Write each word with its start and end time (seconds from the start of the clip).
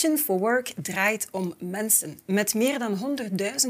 Passion 0.00 0.18
for 0.18 0.38
Work 0.38 0.72
draait 0.82 1.28
om 1.30 1.54
mensen. 1.58 2.18
Met 2.26 2.54
meer 2.54 2.78
dan 2.78 3.18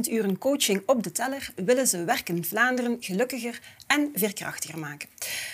100.000 0.04 0.12
uren 0.12 0.38
coaching 0.38 0.82
op 0.86 1.02
de 1.02 1.12
teller 1.12 1.52
willen 1.56 1.86
ze 1.86 2.04
werk 2.04 2.28
in 2.28 2.44
Vlaanderen 2.44 2.96
gelukkiger 3.00 3.60
en 3.86 4.10
veerkrachtiger 4.14 4.78
maken. 4.78 5.08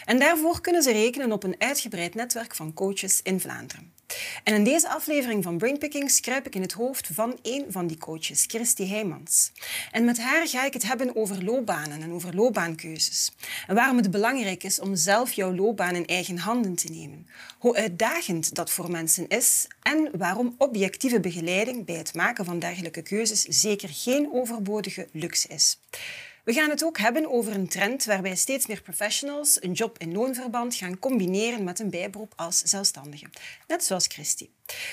En 0.04 0.18
daarvoor 0.18 0.60
kunnen 0.60 0.82
ze 0.82 0.92
rekenen 0.92 1.32
op 1.32 1.42
een 1.42 1.54
uitgebreid 1.58 2.14
netwerk 2.14 2.54
van 2.54 2.74
coaches 2.74 3.20
in 3.22 3.40
Vlaanderen. 3.40 3.95
En 4.44 4.54
in 4.54 4.64
deze 4.64 4.88
aflevering 4.88 5.42
van 5.42 5.58
Brainpickings 5.58 6.20
kruip 6.20 6.46
ik 6.46 6.54
in 6.54 6.62
het 6.62 6.72
hoofd 6.72 7.08
van 7.12 7.38
één 7.42 7.72
van 7.72 7.86
die 7.86 7.98
coaches, 7.98 8.44
Christy 8.46 8.88
Heijmans. 8.88 9.52
En 9.90 10.04
met 10.04 10.20
haar 10.20 10.48
ga 10.48 10.64
ik 10.64 10.72
het 10.72 10.82
hebben 10.82 11.16
over 11.16 11.44
loopbanen 11.44 12.02
en 12.02 12.12
over 12.12 12.34
loopbaankeuzes. 12.34 13.32
En 13.66 13.74
waarom 13.74 13.96
het 13.96 14.10
belangrijk 14.10 14.62
is 14.62 14.80
om 14.80 14.96
zelf 14.96 15.32
jouw 15.32 15.54
loopbaan 15.54 15.94
in 15.94 16.06
eigen 16.06 16.38
handen 16.38 16.74
te 16.74 16.88
nemen. 16.88 17.26
Hoe 17.58 17.76
uitdagend 17.76 18.54
dat 18.54 18.70
voor 18.70 18.90
mensen 18.90 19.28
is 19.28 19.66
en 19.82 20.08
waarom 20.18 20.54
objectieve 20.58 21.20
begeleiding 21.20 21.84
bij 21.84 21.94
het 21.96 22.14
maken 22.14 22.44
van 22.44 22.58
dergelijke 22.58 23.02
keuzes 23.02 23.42
zeker 23.42 23.88
geen 23.92 24.28
overbodige 24.32 25.08
luxe 25.12 25.48
is. 25.48 25.78
We 26.46 26.52
gaan 26.52 26.70
het 26.70 26.84
ook 26.84 26.98
hebben 26.98 27.30
over 27.30 27.54
een 27.54 27.68
trend 27.68 28.04
waarbij 28.04 28.36
steeds 28.36 28.66
meer 28.66 28.82
professionals 28.82 29.62
een 29.62 29.72
job 29.72 29.98
in 29.98 30.12
loonverband 30.12 30.74
gaan 30.74 30.98
combineren 30.98 31.64
met 31.64 31.78
een 31.78 31.90
bijberoep 31.90 32.32
als 32.36 32.58
zelfstandige. 32.58 33.26
Net 33.66 33.84
zoals 33.84 34.06
Christy. 34.06 34.48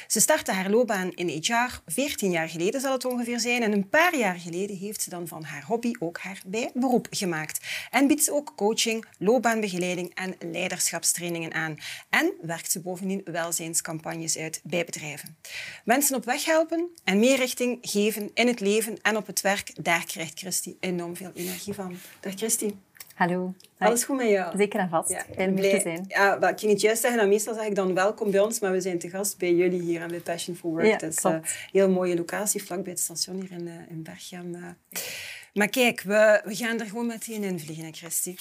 Ze 0.07 0.19
startte 0.19 0.51
haar 0.51 0.69
loopbaan 0.69 1.11
in 1.11 1.27
HR 1.27 1.81
14 1.85 2.31
jaar 2.31 2.49
geleden 2.49 2.81
zal 2.81 2.91
het 2.91 3.05
ongeveer 3.05 3.39
zijn 3.39 3.63
en 3.63 3.71
een 3.71 3.89
paar 3.89 4.17
jaar 4.17 4.39
geleden 4.39 4.77
heeft 4.77 5.01
ze 5.01 5.09
dan 5.09 5.27
van 5.27 5.43
haar 5.43 5.63
hobby 5.63 5.91
ook 5.99 6.17
haar 6.17 6.41
bijberoep 6.45 7.07
gemaakt. 7.09 7.65
En 7.91 8.07
biedt 8.07 8.23
ze 8.23 8.33
ook 8.33 8.53
coaching, 8.55 9.05
loopbaanbegeleiding 9.17 10.15
en 10.15 10.35
leiderschapstrainingen 10.51 11.53
aan. 11.53 11.77
En 12.09 12.33
werkt 12.41 12.71
ze 12.71 12.81
bovendien 12.81 13.21
welzijnscampagnes 13.25 14.37
uit 14.37 14.61
bij 14.63 14.85
bedrijven. 14.85 15.37
Mensen 15.85 16.15
op 16.15 16.25
weg 16.25 16.45
helpen 16.45 16.89
en 17.03 17.19
meer 17.19 17.37
richting 17.37 17.77
geven 17.81 18.31
in 18.33 18.47
het 18.47 18.59
leven 18.59 19.01
en 19.01 19.17
op 19.17 19.27
het 19.27 19.41
werk, 19.41 19.83
daar 19.83 20.05
krijgt 20.05 20.39
Christy 20.39 20.75
enorm 20.79 21.15
veel 21.15 21.31
energie 21.43 21.73
van. 21.73 21.95
Dag 22.19 22.33
Christy. 22.35 22.73
Hallo. 23.13 23.53
Alles 23.77 24.03
goed 24.03 24.17
met 24.17 24.29
jou? 24.29 24.57
Zeker 24.57 24.79
en 24.79 24.89
vast. 24.89 25.09
Ja, 25.09 25.25
Fijn 25.35 25.55
te 25.55 25.79
zijn. 25.83 26.05
Ja, 26.07 26.49
ik 26.49 26.59
ging 26.59 26.71
het 26.71 26.81
juist 26.81 27.01
zeggen, 27.01 27.19
en 27.19 27.29
meestal 27.29 27.53
zeg 27.53 27.65
ik 27.65 27.75
dan 27.75 27.93
welkom 27.93 28.31
bij 28.31 28.39
ons, 28.39 28.59
maar 28.59 28.71
we 28.71 28.81
zijn 28.81 28.99
te 28.99 29.09
gast 29.09 29.37
bij 29.37 29.53
jullie 29.53 29.81
hier 29.81 30.01
aan 30.01 30.07
bij 30.07 30.19
Passion 30.19 30.55
for 30.55 30.71
Work. 30.71 30.85
Ja, 30.85 30.97
dus, 30.97 31.23
uh, 31.23 31.37
heel 31.71 31.89
mooie 31.89 32.15
locatie, 32.15 32.63
vlak 32.63 32.83
bij 32.83 32.91
het 32.91 33.01
station 33.01 33.41
hier 33.41 33.51
in, 33.51 33.67
uh, 33.67 33.73
in 33.89 34.03
Berchem. 34.03 34.55
Uh. 34.55 34.65
Maar 35.53 35.69
kijk, 35.69 36.01
we, 36.01 36.41
we 36.45 36.55
gaan 36.55 36.79
er 36.79 36.85
gewoon 36.85 37.05
meteen 37.05 37.43
in 37.43 37.59
vliegen, 37.59 37.85
hè, 37.85 37.91
Christy. 37.91 38.35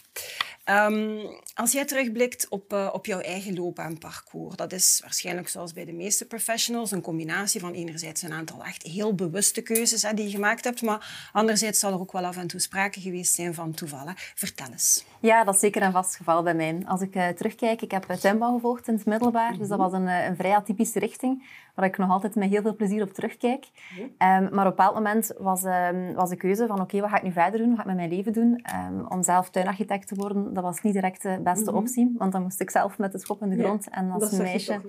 Um, 0.70 1.20
als 1.54 1.72
jij 1.72 1.84
terugblikt 1.84 2.48
op, 2.48 2.72
uh, 2.72 2.88
op 2.92 3.06
jouw 3.06 3.20
eigen 3.20 3.54
loopbaanparcours, 3.54 4.56
dat 4.56 4.72
is 4.72 5.00
waarschijnlijk 5.02 5.48
zoals 5.48 5.72
bij 5.72 5.84
de 5.84 5.92
meeste 5.92 6.26
professionals 6.26 6.90
een 6.90 7.00
combinatie 7.00 7.60
van 7.60 7.72
enerzijds 7.72 8.22
een 8.22 8.32
aantal 8.32 8.64
echt 8.64 8.82
heel 8.82 9.14
bewuste 9.14 9.62
keuzes 9.62 10.02
hè, 10.02 10.14
die 10.14 10.24
je 10.24 10.30
gemaakt 10.30 10.64
hebt, 10.64 10.82
maar 10.82 11.30
anderzijds 11.32 11.78
zal 11.78 11.92
er 11.92 12.00
ook 12.00 12.12
wel 12.12 12.24
af 12.24 12.36
en 12.36 12.46
toe 12.46 12.60
sprake 12.60 13.00
geweest 13.00 13.34
zijn 13.34 13.54
van 13.54 13.72
toevallen. 13.72 14.14
Vertel 14.16 14.66
eens. 14.70 15.04
Ja, 15.20 15.44
dat 15.44 15.54
is 15.54 15.60
zeker 15.60 15.82
een 15.82 15.92
vast 15.92 16.16
geval 16.16 16.42
bij 16.42 16.54
mij. 16.54 16.82
Als 16.86 17.00
ik 17.00 17.16
uh, 17.16 17.28
terugkijk, 17.28 17.82
ik 17.82 17.90
heb 17.90 18.04
tuinbouw 18.04 18.54
gevolgd 18.54 18.88
in 18.88 18.94
het 18.94 19.06
middelbaar, 19.06 19.58
dus 19.58 19.68
dat 19.68 19.78
was 19.78 19.92
een, 19.92 20.06
een 20.06 20.36
vrij 20.36 20.54
atypische 20.54 20.98
richting, 20.98 21.42
waar 21.74 21.84
ik 21.84 21.98
nog 21.98 22.10
altijd 22.10 22.34
met 22.34 22.48
heel 22.48 22.62
veel 22.62 22.76
plezier 22.76 23.02
op 23.02 23.12
terugkijk. 23.12 23.68
Mm 23.72 23.98
-hmm. 23.98 24.04
um, 24.04 24.42
maar 24.42 24.46
op 24.46 24.56
een 24.56 24.62
bepaald 24.62 24.94
moment 24.94 25.32
was, 25.38 25.64
um, 25.64 26.14
was 26.14 26.28
de 26.28 26.36
keuze 26.36 26.66
van 26.66 26.80
oké, 26.80 26.82
okay, 26.82 27.00
wat 27.00 27.10
ga 27.10 27.16
ik 27.16 27.22
nu 27.22 27.32
verder 27.32 27.58
doen? 27.60 27.68
Wat 27.68 27.76
ga 27.76 27.82
ik 27.82 27.88
met 27.88 27.96
mijn 27.96 28.10
leven 28.10 28.32
doen? 28.32 28.64
Um, 28.90 29.06
om 29.08 29.22
zelf 29.22 29.50
tuinarchitect 29.50 30.08
te 30.08 30.14
worden, 30.14 30.54
dat 30.54 30.62
was 30.62 30.80
niet 30.80 30.92
direct 30.92 31.22
de 31.22 31.40
beste 31.42 31.62
mm 31.62 31.68
-hmm. 31.68 31.76
optie, 31.76 32.14
want 32.18 32.32
dan 32.32 32.42
moest 32.42 32.60
ik 32.60 32.70
zelf 32.70 32.98
met 32.98 33.12
de 33.12 33.18
schop 33.18 33.42
in 33.42 33.48
de 33.48 33.62
grond. 33.62 33.84
Ja, 33.90 33.96
en 33.96 34.10
als 34.10 34.30
dat 34.30 34.40
meisje... 34.40 34.80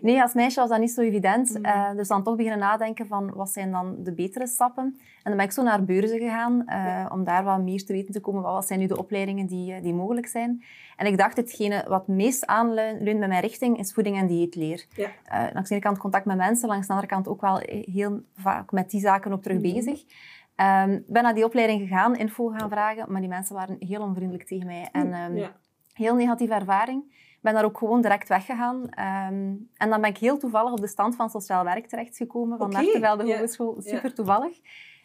Nee, 0.00 0.22
als 0.22 0.34
meisje 0.34 0.60
was 0.60 0.68
dat 0.68 0.80
niet 0.80 0.90
zo 0.90 1.00
evident. 1.00 1.58
Uh, 1.62 1.90
dus 1.94 2.08
dan 2.08 2.22
toch 2.22 2.36
beginnen 2.36 2.60
nadenken 2.60 3.06
van 3.06 3.32
wat 3.34 3.50
zijn 3.50 3.70
dan 3.70 3.96
de 3.98 4.12
betere 4.12 4.46
stappen. 4.46 4.84
En 4.84 5.30
dan 5.30 5.36
ben 5.36 5.44
ik 5.44 5.52
zo 5.52 5.62
naar 5.62 5.84
beurzen 5.84 6.18
gegaan, 6.18 6.52
uh, 6.52 6.74
ja. 6.74 7.08
om 7.12 7.24
daar 7.24 7.44
wat 7.44 7.62
meer 7.62 7.84
te 7.84 7.92
weten 7.92 8.12
te 8.12 8.20
komen. 8.20 8.42
Wat 8.42 8.66
zijn 8.66 8.78
nu 8.78 8.86
de 8.86 8.98
opleidingen 8.98 9.46
die, 9.46 9.80
die 9.80 9.94
mogelijk 9.94 10.26
zijn? 10.26 10.62
En 10.96 11.06
ik 11.06 11.18
dacht, 11.18 11.36
hetgene 11.36 11.84
wat 11.88 12.08
meest 12.08 12.46
aanleunt 12.46 13.02
bij 13.02 13.28
mijn 13.28 13.40
richting, 13.40 13.78
is 13.78 13.92
voeding 13.92 14.16
en 14.16 14.26
dieetleer. 14.26 14.86
Ja. 14.96 15.08
Uh, 15.32 15.52
langs 15.52 15.68
de 15.68 15.74
ene 15.74 15.84
kant 15.84 15.98
contact 15.98 16.24
met 16.24 16.36
mensen, 16.36 16.68
langs 16.68 16.86
de 16.86 16.92
andere 16.92 17.12
kant 17.12 17.28
ook 17.28 17.40
wel 17.40 17.58
heel 17.68 18.20
vaak 18.34 18.72
met 18.72 18.90
die 18.90 19.00
zaken 19.00 19.32
ook 19.32 19.42
terug 19.42 19.58
mm 19.58 19.64
-hmm. 19.64 19.74
bezig. 19.74 20.00
Ik 20.00 20.64
um, 20.86 21.04
ben 21.06 21.22
naar 21.22 21.34
die 21.34 21.44
opleiding 21.44 21.80
gegaan, 21.80 22.16
info 22.16 22.46
gaan 22.46 22.70
vragen, 22.70 23.12
maar 23.12 23.20
die 23.20 23.30
mensen 23.30 23.54
waren 23.54 23.76
heel 23.78 24.02
onvriendelijk 24.02 24.46
tegen 24.46 24.66
mij. 24.66 24.88
En, 24.92 25.14
um, 25.14 25.36
ja. 25.36 25.56
Heel 25.92 26.14
negatieve 26.14 26.54
ervaring. 26.54 27.02
Ik 27.10 27.38
ben 27.40 27.54
daar 27.54 27.64
ook 27.64 27.78
gewoon 27.78 28.00
direct 28.00 28.28
weggegaan. 28.28 28.76
Um, 28.76 29.68
en 29.76 29.90
dan 29.90 30.00
ben 30.00 30.10
ik 30.10 30.18
heel 30.18 30.38
toevallig 30.38 30.72
op 30.72 30.80
de 30.80 30.86
stand 30.86 31.16
van 31.16 31.30
sociaal 31.30 31.64
werk 31.64 31.86
terechtgekomen, 31.86 32.58
van 32.58 32.66
okay. 32.66 32.84
Ja. 32.84 33.16
Hogeschool. 33.16 33.76
Super 33.78 34.14
toevallig. 34.14 34.60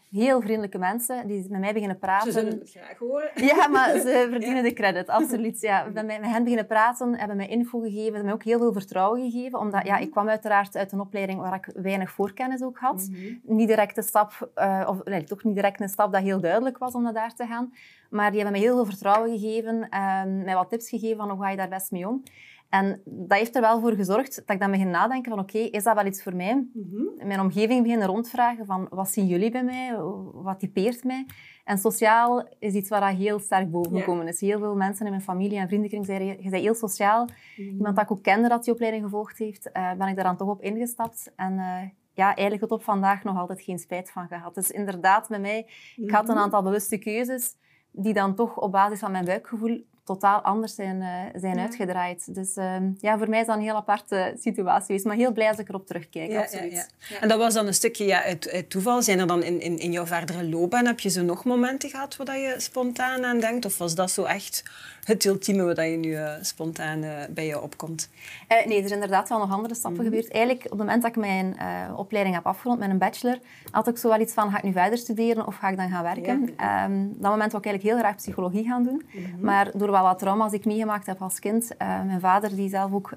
Heel 0.09 0.41
vriendelijke 0.41 0.77
mensen 0.77 1.27
die 1.27 1.45
met 1.49 1.59
mij 1.59 1.73
beginnen 1.73 1.99
praten. 1.99 2.31
Ze 2.31 2.39
zullen 2.39 2.59
het 2.59 2.69
graag 2.69 2.97
horen. 2.97 3.31
Ja, 3.35 3.67
maar 3.67 3.99
ze 3.99 4.27
verdienen 4.31 4.63
ja. 4.63 4.69
de 4.69 4.73
credit, 4.73 5.07
absoluut. 5.07 5.61
Ja, 5.61 5.91
we 5.91 6.01
met 6.01 6.17
hen 6.21 6.43
beginnen 6.43 6.67
praten, 6.67 7.17
hebben 7.17 7.37
mij 7.37 7.47
info 7.47 7.79
gegeven, 7.79 8.03
hebben 8.03 8.23
mij 8.23 8.33
ook 8.33 8.43
heel 8.43 8.57
veel 8.57 8.73
vertrouwen 8.73 9.31
gegeven. 9.31 9.59
Omdat 9.59 9.85
ja, 9.85 9.97
ik 9.97 10.11
kwam 10.11 10.29
uiteraard 10.29 10.75
uit 10.75 10.91
een 10.91 10.99
opleiding 10.99 11.39
waar 11.39 11.53
ik 11.53 11.71
weinig 11.75 12.11
voorkennis 12.11 12.63
ook 12.63 12.77
had. 12.77 13.07
Mhm. 13.09 13.19
Mm 13.19 13.41
-hmm. 13.45 13.55
Niet 13.55 13.67
direct 13.67 13.97
een 13.97 14.03
stap, 14.03 14.51
uh, 14.55 14.85
of 14.87 15.03
nee, 15.03 15.23
toch 15.23 15.43
niet 15.43 15.55
direct 15.55 15.81
een 15.81 15.89
stap 15.89 16.11
dat 16.13 16.21
heel 16.21 16.41
duidelijk 16.41 16.77
was 16.77 16.93
om 16.93 17.03
naar 17.03 17.13
daar 17.13 17.33
te 17.33 17.45
gaan. 17.45 17.73
Maar 18.09 18.31
die 18.31 18.41
hebben 18.41 18.59
mij 18.59 18.67
heel 18.67 18.75
veel 18.75 18.85
vertrouwen 18.85 19.39
gegeven, 19.39 19.75
uh, 19.75 20.23
mij 20.43 20.55
wat 20.55 20.69
tips 20.69 20.89
gegeven 20.89 21.17
van 21.17 21.29
hoe 21.29 21.43
ga 21.43 21.49
je 21.49 21.57
daar 21.57 21.69
best 21.69 21.91
mee 21.91 22.07
om. 22.07 22.23
En 22.69 23.01
dat 23.05 23.37
heeft 23.37 23.55
er 23.55 23.61
wel 23.61 23.79
voor 23.79 23.91
gezorgd 23.91 24.35
dat 24.35 24.55
ik 24.55 24.59
dan 24.59 24.71
begin 24.71 24.89
nadenken 24.89 25.31
van 25.31 25.39
oké, 25.39 25.57
okay, 25.57 25.67
is 25.67 25.83
dat 25.83 25.95
wel 25.95 26.05
iets 26.05 26.23
voor 26.23 26.35
mij? 26.35 26.53
Mm 26.53 26.71
-hmm. 26.73 27.27
Mijn 27.27 27.39
omgeving 27.39 27.83
beginnen 27.83 28.07
rondvragen 28.07 28.65
van 28.65 28.87
wat 28.89 29.09
zien 29.09 29.27
jullie 29.27 29.51
bij 29.51 29.63
mij? 29.63 29.95
Wat 30.33 30.59
typeert 30.59 31.03
mij? 31.03 31.25
En 31.63 31.77
sociaal 31.77 32.47
is 32.59 32.73
iets 32.73 32.89
waar 32.89 33.09
heel 33.09 33.39
sterk 33.39 33.71
boven 33.71 33.97
gekomen 33.97 34.27
is. 34.27 34.41
Heel 34.41 34.59
veel 34.59 34.75
mensen 34.75 35.05
in 35.05 35.11
mijn 35.11 35.23
familie 35.23 35.57
en 35.57 35.67
vriendenkring 35.67 36.05
zeiden, 36.05 36.27
je 36.27 36.49
bent 36.49 36.63
heel 36.63 36.73
sociaal. 36.73 37.23
Mm 37.23 37.29
-hmm. 37.55 37.75
Iemand 37.75 37.95
dat 37.95 38.03
ik 38.03 38.11
ook 38.11 38.23
kende 38.23 38.47
dat 38.47 38.63
die 38.63 38.73
opleiding 38.73 39.03
gevolgd 39.03 39.37
heeft, 39.37 39.69
uh, 39.73 39.93
ben 39.93 40.07
ik 40.07 40.15
daar 40.15 40.25
dan 40.25 40.37
toch 40.37 40.49
op 40.49 40.61
ingestapt. 40.61 41.31
En 41.35 41.53
uh, 41.53 41.81
ja, 42.13 42.25
eigenlijk 42.35 42.61
tot 42.61 42.71
op 42.71 42.83
vandaag 42.83 43.23
nog 43.23 43.37
altijd 43.37 43.61
geen 43.61 43.79
spijt 43.79 44.11
van 44.11 44.27
gehad. 44.27 44.55
Dus 44.55 44.71
inderdaad, 44.71 45.29
met 45.29 45.41
mij, 45.41 45.67
ik 45.95 46.11
had 46.11 46.29
een 46.29 46.37
aantal 46.37 46.63
bewuste 46.63 46.97
keuzes 46.97 47.55
die 47.91 48.13
dan 48.13 48.35
toch 48.35 48.57
op 48.57 48.71
basis 48.71 48.99
van 48.99 49.11
mijn 49.11 49.25
buikgevoel 49.25 49.85
totaal 50.13 50.41
anders 50.41 50.75
zijn, 50.75 51.01
uh, 51.01 51.39
zijn 51.39 51.55
ja. 51.55 51.61
uitgedraaid. 51.61 52.35
Dus 52.35 52.57
uh, 52.57 52.75
ja, 52.99 53.17
voor 53.17 53.29
mij 53.29 53.39
is 53.39 53.45
dat 53.45 53.55
een 53.55 53.61
heel 53.61 53.75
aparte 53.75 54.33
situatie 54.39 54.85
geweest. 54.85 55.05
Maar 55.05 55.15
heel 55.15 55.31
blij 55.31 55.47
als 55.47 55.57
ik 55.57 55.69
erop 55.69 55.87
terugkijk, 55.87 56.31
ja, 56.31 56.41
absoluut. 56.41 56.71
Ja, 56.71 56.85
ja. 57.09 57.19
En 57.19 57.27
dat 57.27 57.37
was 57.37 57.53
dan 57.53 57.67
een 57.67 57.73
stukje 57.73 58.05
ja, 58.05 58.23
uit, 58.23 58.49
uit, 58.51 58.69
toeval. 58.69 59.01
Zijn 59.01 59.19
er 59.19 59.27
dan 59.27 59.43
in, 59.43 59.61
in, 59.61 59.79
in 59.79 59.91
jouw 59.91 60.05
verdere 60.05 60.49
loopbaan, 60.49 60.85
heb 60.85 60.99
je 60.99 61.09
zo 61.09 61.21
nog 61.21 61.43
momenten 61.43 61.89
gehad 61.89 62.15
waar 62.15 62.37
je 62.37 62.55
spontaan 62.57 63.25
aan 63.25 63.39
denkt? 63.39 63.65
Of 63.65 63.77
was 63.77 63.95
dat 63.95 64.11
zo 64.11 64.23
echt 64.23 64.63
het 65.03 65.25
ultieme 65.25 65.63
wat 65.63 65.77
je 65.77 65.83
nu 65.83 66.09
uh, 66.09 66.31
spontaan 66.41 67.03
uh, 67.03 67.11
bij 67.29 67.45
je 67.45 67.61
opkomt? 67.61 68.09
Uh, 68.51 68.65
nee, 68.65 68.81
er 68.81 68.87
zijn 68.87 69.01
inderdaad 69.01 69.29
wel 69.29 69.39
nog 69.39 69.51
andere 69.51 69.75
stappen 69.75 70.03
mm 70.03 70.07
-hmm. 70.07 70.15
gebeurd. 70.15 70.33
Eigenlijk, 70.33 70.63
op 70.65 70.69
het 70.69 70.79
moment 70.79 71.01
dat 71.01 71.11
ik 71.11 71.17
mijn 71.17 71.57
opleiding 71.95 72.35
heb 72.35 72.45
afgerond 72.45 72.79
met 72.79 72.89
een 72.89 72.97
bachelor, 72.97 73.39
had 73.71 73.87
ik 73.87 73.97
zo 73.97 74.09
wel 74.09 74.19
iets 74.19 74.33
van, 74.33 74.51
ga 74.51 74.57
ik 74.57 74.63
nu 74.63 74.71
verder 74.71 74.97
studeren 74.97 75.47
of 75.47 75.55
ga 75.55 75.69
ik 75.69 75.77
dan 75.77 75.89
gaan 75.89 76.03
werken? 76.03 76.53
Ja. 76.57 76.85
Um, 76.85 77.15
dat 77.17 77.31
moment 77.31 77.51
wou 77.51 77.63
ik 77.63 77.69
eigenlijk 77.69 77.83
heel 77.83 77.97
graag 77.97 78.15
psychologie 78.15 78.63
gaan 78.63 78.83
doen. 78.83 79.03
Mm 79.11 79.23
-hmm. 79.23 79.45
Maar 79.45 79.71
door 79.73 79.91
wel 80.01 80.09
wat 80.09 80.19
trauma's 80.19 80.51
die 80.51 80.59
ik 80.59 80.65
meegemaakt 80.65 81.05
heb 81.05 81.21
als 81.21 81.39
kind, 81.39 81.71
mijn 81.77 82.19
vader, 82.19 82.55
die 82.55 82.69
zelf 82.69 82.93
ook 82.93 83.13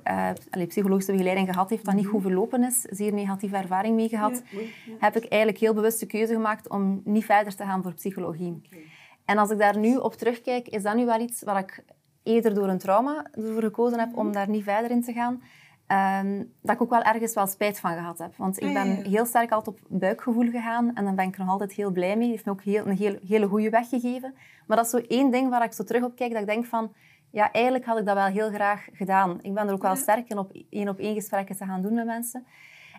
allee, 0.50 0.67
psychologische 0.67 1.12
begeleiding 1.12 1.49
gehad 1.49 1.70
heeft, 1.70 1.84
dat 1.84 1.94
niet 1.94 2.06
goed 2.06 2.23
verlopen 2.23 2.64
is, 2.64 2.81
zeer 2.81 3.12
negatieve 3.12 3.56
ervaring 3.56 3.96
mee 3.96 4.08
gehad, 4.08 4.43
ja, 4.50 4.61
ja. 4.61 4.93
heb 4.99 5.17
ik 5.17 5.25
eigenlijk 5.25 5.61
heel 5.61 5.75
bewust 5.75 6.00
de 6.00 6.06
keuze 6.06 6.32
gemaakt 6.32 6.69
om 6.69 7.00
niet 7.05 7.25
verder 7.25 7.56
te 7.56 7.64
gaan 7.64 7.82
voor 7.82 7.94
psychologie. 7.94 8.62
Okay. 8.67 8.84
En 9.25 9.38
als 9.38 9.50
ik 9.50 9.58
daar 9.58 9.79
nu 9.79 9.96
op 9.96 10.14
terugkijk, 10.14 10.69
is 10.69 10.82
dat 10.82 10.94
nu 10.94 11.05
wel 11.05 11.20
iets 11.20 11.43
waar 11.43 11.58
ik 11.58 11.84
eerder 12.23 12.55
door 12.55 12.69
een 12.69 12.79
trauma 12.79 13.26
voor 13.32 13.62
gekozen 13.62 13.99
heb 13.99 14.17
om 14.17 14.32
daar 14.32 14.49
niet 14.49 14.64
verder 14.64 14.90
in 14.90 15.02
te 15.02 15.12
gaan. 15.12 15.43
Um, 15.88 16.52
dat 16.62 16.75
ik 16.75 16.82
ook 16.82 16.90
wel 16.90 17.02
ergens 17.02 17.34
wel 17.34 17.46
spijt 17.46 17.81
van 17.81 17.93
gehad 17.93 18.19
heb. 18.19 18.37
Want 18.37 18.62
ik 18.62 18.73
ben 18.73 19.05
heel 19.05 19.26
sterk 19.26 19.50
altijd 19.50 19.76
op 19.76 19.81
buikgevoel 19.88 20.50
gegaan 20.50 20.94
en 20.94 21.05
dan 21.05 21.14
ben 21.17 21.29
ik 21.29 21.34
er 21.34 21.40
nog 21.40 21.50
altijd 21.50 21.73
heel 21.73 21.90
blij 21.90 22.17
mee. 22.17 22.26
Het 22.26 22.31
heeft 22.31 22.44
me 22.44 22.52
ook 22.52 22.62
heel, 22.62 22.87
een 22.87 22.96
heel, 22.96 23.19
hele 23.26 23.46
goede 23.46 23.70
weg 23.70 23.88
gegeven. 23.88 24.34
Maar 24.67 24.76
dat 24.76 24.87
is 24.87 24.93
zo 24.93 24.99
één 25.08 25.31
ding 25.31 25.50
waar 25.50 25.64
ik 25.64 25.73
zo 25.73 25.84
terug 25.84 26.02
op 26.02 26.17
kijk, 26.17 26.32
dat 26.32 26.40
ik 26.40 26.46
denk 26.46 26.64
van... 26.64 26.93
Ja, 27.31 27.52
eigenlijk 27.52 27.84
had 27.84 27.99
ik 27.99 28.06
dat 28.06 28.14
wel 28.14 28.26
heel 28.26 28.50
graag 28.50 28.88
gedaan. 28.93 29.38
Ik 29.43 29.55
ben 29.55 29.67
er 29.67 29.73
ook 29.73 29.82
wel 29.82 29.96
sterk 29.96 30.29
in 30.29 30.38
op 30.38 30.52
één 30.70 30.88
op 30.88 30.99
één 30.99 31.14
gesprekken 31.14 31.56
te 31.56 31.64
gaan 31.64 31.82
doen 31.82 31.94
met 31.94 32.06
mensen. 32.06 32.46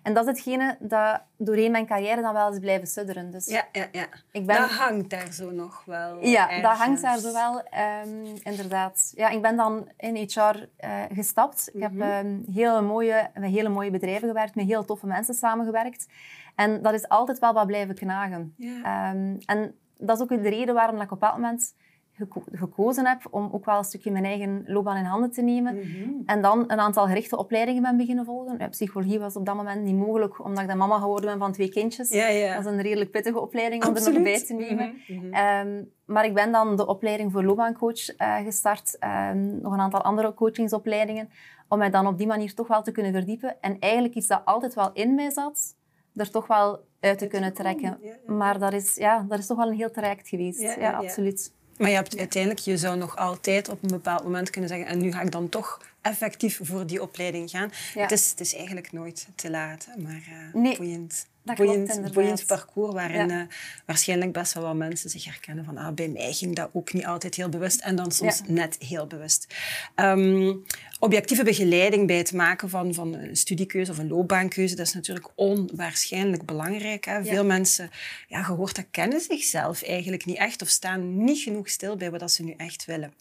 En 0.03 0.13
dat 0.13 0.23
is 0.23 0.29
hetgene 0.31 0.77
dat 0.79 1.21
doorheen 1.37 1.71
mijn 1.71 1.85
carrière 1.85 2.21
dan 2.21 2.33
wel 2.33 2.47
eens 2.49 2.59
blijven 2.59 2.87
sudderen. 2.87 3.31
Dus 3.31 3.45
Ja, 3.45 3.63
ja, 3.71 3.85
ja. 3.91 4.05
Ik 4.31 4.45
ben- 4.45 4.61
Dat 4.61 4.69
hangt 4.69 5.09
daar 5.09 5.31
zo 5.31 5.51
nog 5.51 5.83
wel 5.85 6.25
Ja, 6.25 6.61
dat 6.61 6.77
hangt 6.77 7.01
daar 7.01 7.17
zo 7.17 7.33
wel, 7.33 7.61
ehm, 7.63 8.25
inderdaad. 8.43 9.11
Ja, 9.15 9.29
ik 9.29 9.41
ben 9.41 9.55
dan 9.55 9.89
in 9.97 10.15
HR 10.15 10.69
eh, 10.77 11.01
gestapt. 11.13 11.69
Ik 11.73 11.81
heb 11.81 11.99
ehm, 12.01 12.37
hele 12.53 12.81
mooie, 12.81 13.29
met 13.33 13.51
hele 13.51 13.69
mooie 13.69 13.91
bedrijven 13.91 14.27
gewerkt, 14.27 14.55
met 14.55 14.65
heel 14.65 14.85
toffe 14.85 15.07
mensen 15.07 15.33
samengewerkt. 15.33 16.07
En 16.55 16.81
dat 16.81 16.93
is 16.93 17.07
altijd 17.07 17.39
wel 17.39 17.53
wat 17.53 17.67
blijven 17.67 17.95
knagen. 17.95 18.53
Ja. 18.57 18.81
Ehm, 19.11 19.35
en 19.45 19.75
dat 19.97 20.15
is 20.17 20.23
ook 20.23 20.29
de 20.43 20.49
reden 20.49 20.73
waarom 20.75 21.01
ik 21.01 21.11
op 21.11 21.19
dat 21.19 21.33
moment 21.33 21.73
geko- 22.13 22.43
gekozen 22.51 23.05
heb 23.05 23.27
om 23.29 23.49
ook 23.51 23.65
wel 23.65 23.77
een 23.77 23.83
stukje 23.83 24.11
mijn 24.11 24.25
eigen 24.25 24.63
loopbaan 24.67 24.97
in 24.97 25.03
handen 25.03 25.31
te 25.31 25.41
nemen. 25.41 25.75
Mhm. 25.75 26.09
En 26.25 26.41
dan 26.41 26.63
een 26.67 26.79
aantal 26.79 27.07
gerichte 27.07 27.37
opleidingen 27.37 27.81
ben 27.81 27.97
beginnen 27.97 28.25
volgen. 28.25 28.55
Ja, 28.57 28.67
psychologie 28.67 29.19
was 29.19 29.35
op 29.35 29.45
dat 29.45 29.55
moment 29.55 29.83
niet 29.83 29.95
mogelijk, 29.95 30.43
omdat 30.45 30.61
ik 30.61 30.67
dan 30.67 30.77
mama 30.77 30.99
geworden 30.99 31.29
ben 31.29 31.39
van 31.39 31.51
twee 31.51 31.69
kindjes. 31.69 32.09
Ja, 32.09 32.27
ja. 32.27 32.55
Dat 32.55 32.65
is 32.65 32.71
een 32.71 32.81
redelijk 32.81 33.11
pittige 33.11 33.39
opleiding 33.39 33.85
om 33.85 33.95
er 33.95 34.13
nog 34.13 34.23
bij 34.23 34.43
te 34.43 34.53
nemen. 34.53 35.01
Mhm, 35.07 35.25
mhm. 35.25 35.33
Ehm, 35.33 35.83
maar 36.05 36.25
ik 36.25 36.33
ben 36.33 36.51
dan 36.51 36.75
de 36.75 36.87
opleiding 36.87 37.31
voor 37.31 37.43
loopbaancoach 37.43 38.07
eh, 38.15 38.35
gestart. 38.35 38.97
Ehm, 38.99 39.61
nog 39.61 39.73
een 39.73 39.79
aantal 39.79 40.01
andere 40.01 40.33
coachingsopleidingen. 40.33 41.29
Om 41.67 41.77
mij 41.77 41.89
dan 41.89 42.07
op 42.07 42.17
die 42.17 42.27
manier 42.27 42.53
toch 42.53 42.67
wel 42.67 42.81
te 42.81 42.91
kunnen 42.91 43.11
verdiepen. 43.11 43.61
En 43.61 43.79
eigenlijk 43.79 44.15
iets 44.15 44.27
dat 44.27 44.41
altijd 44.45 44.73
wel 44.73 44.89
in 44.93 45.15
mij 45.15 45.29
zat, 45.31 45.75
er 46.15 46.31
toch 46.31 46.47
wel 46.47 46.85
uit 46.99 47.17
te 47.17 47.27
kunnen 47.27 47.53
trekken. 47.53 47.99
Maar 48.25 48.59
dat 48.59 48.73
is, 48.73 48.95
ja, 48.95 49.25
dat 49.29 49.39
is 49.39 49.47
toch 49.47 49.57
wel 49.57 49.67
een 49.67 49.77
heel 49.77 49.91
traject 49.91 50.27
geweest. 50.27 50.75
Ja. 50.75 50.91
absoluut. 50.91 51.53
Maar 51.77 51.89
je 51.89 51.95
hebt 51.95 52.17
uiteindelijk, 52.17 52.61
je 52.61 52.77
zou 52.77 52.97
nog 52.97 53.17
altijd 53.17 53.69
op 53.69 53.83
een 53.83 53.89
bepaald 53.89 54.23
moment 54.23 54.49
kunnen 54.49 54.69
zeggen 54.69 54.87
en 54.87 54.99
nu 54.99 55.11
ga 55.11 55.21
ik 55.21 55.31
dan 55.31 55.49
toch 55.49 55.81
effectief 56.01 56.59
voor 56.63 56.85
die 56.85 57.01
opleiding 57.01 57.49
gaan. 57.49 57.71
Ja. 57.93 58.01
Het, 58.01 58.11
is, 58.11 58.29
het 58.29 58.39
is 58.39 58.55
eigenlijk 58.55 58.91
nooit 58.91 59.27
te 59.35 59.49
laat, 59.49 59.87
maar 59.97 60.21
Nee, 60.53 60.77
boeiend. 60.77 61.25
Dat 61.43 62.13
boeiend, 62.13 62.45
parcours 62.45 62.93
waarin 62.93 63.27
Ja. 63.29 63.39
eh, 63.41 63.47
waarschijnlijk 63.85 64.31
best 64.33 64.53
wel 64.53 64.63
wat 64.63 64.75
mensen 64.75 65.09
zich 65.09 65.25
herkennen 65.25 65.65
van 65.65 65.77
ah, 65.77 65.93
bij 65.93 66.07
mij 66.07 66.33
ging 66.33 66.55
dat 66.55 66.69
ook 66.73 66.93
niet 66.93 67.05
altijd 67.05 67.35
heel 67.35 67.49
bewust 67.49 67.81
en 67.81 67.95
dan 67.95 68.11
soms 68.11 68.37
Ja. 68.37 68.43
net 68.53 68.75
heel 68.79 69.07
bewust. 69.07 69.55
Ehm, 69.95 70.53
objectieve 70.99 71.43
begeleiding 71.43 72.07
bij 72.07 72.17
het 72.17 72.33
maken 72.33 72.69
van, 72.69 72.93
van 72.93 73.13
een 73.13 73.35
studiekeuze 73.37 73.91
of 73.91 73.97
een 73.97 74.07
loopbaankeuze, 74.07 74.75
dat 74.75 74.87
is 74.87 74.93
natuurlijk 74.93 75.27
onwaarschijnlijk 75.35 76.45
belangrijk. 76.45 77.05
Hè. 77.05 77.23
Veel 77.23 77.45
mensen, 77.45 77.89
ja, 78.27 78.43
gehoord 78.43 78.75
dat 78.75 78.85
kennen 78.91 79.21
zichzelf 79.21 79.81
eigenlijk 79.83 80.25
niet 80.25 80.37
echt 80.37 80.61
of 80.61 80.67
staan 80.67 81.23
niet 81.23 81.39
genoeg 81.39 81.69
stil 81.69 81.95
bij 81.95 82.11
wat 82.11 82.31
ze 82.31 82.43
nu 82.43 82.53
echt 82.57 82.85
willen. 82.85 83.13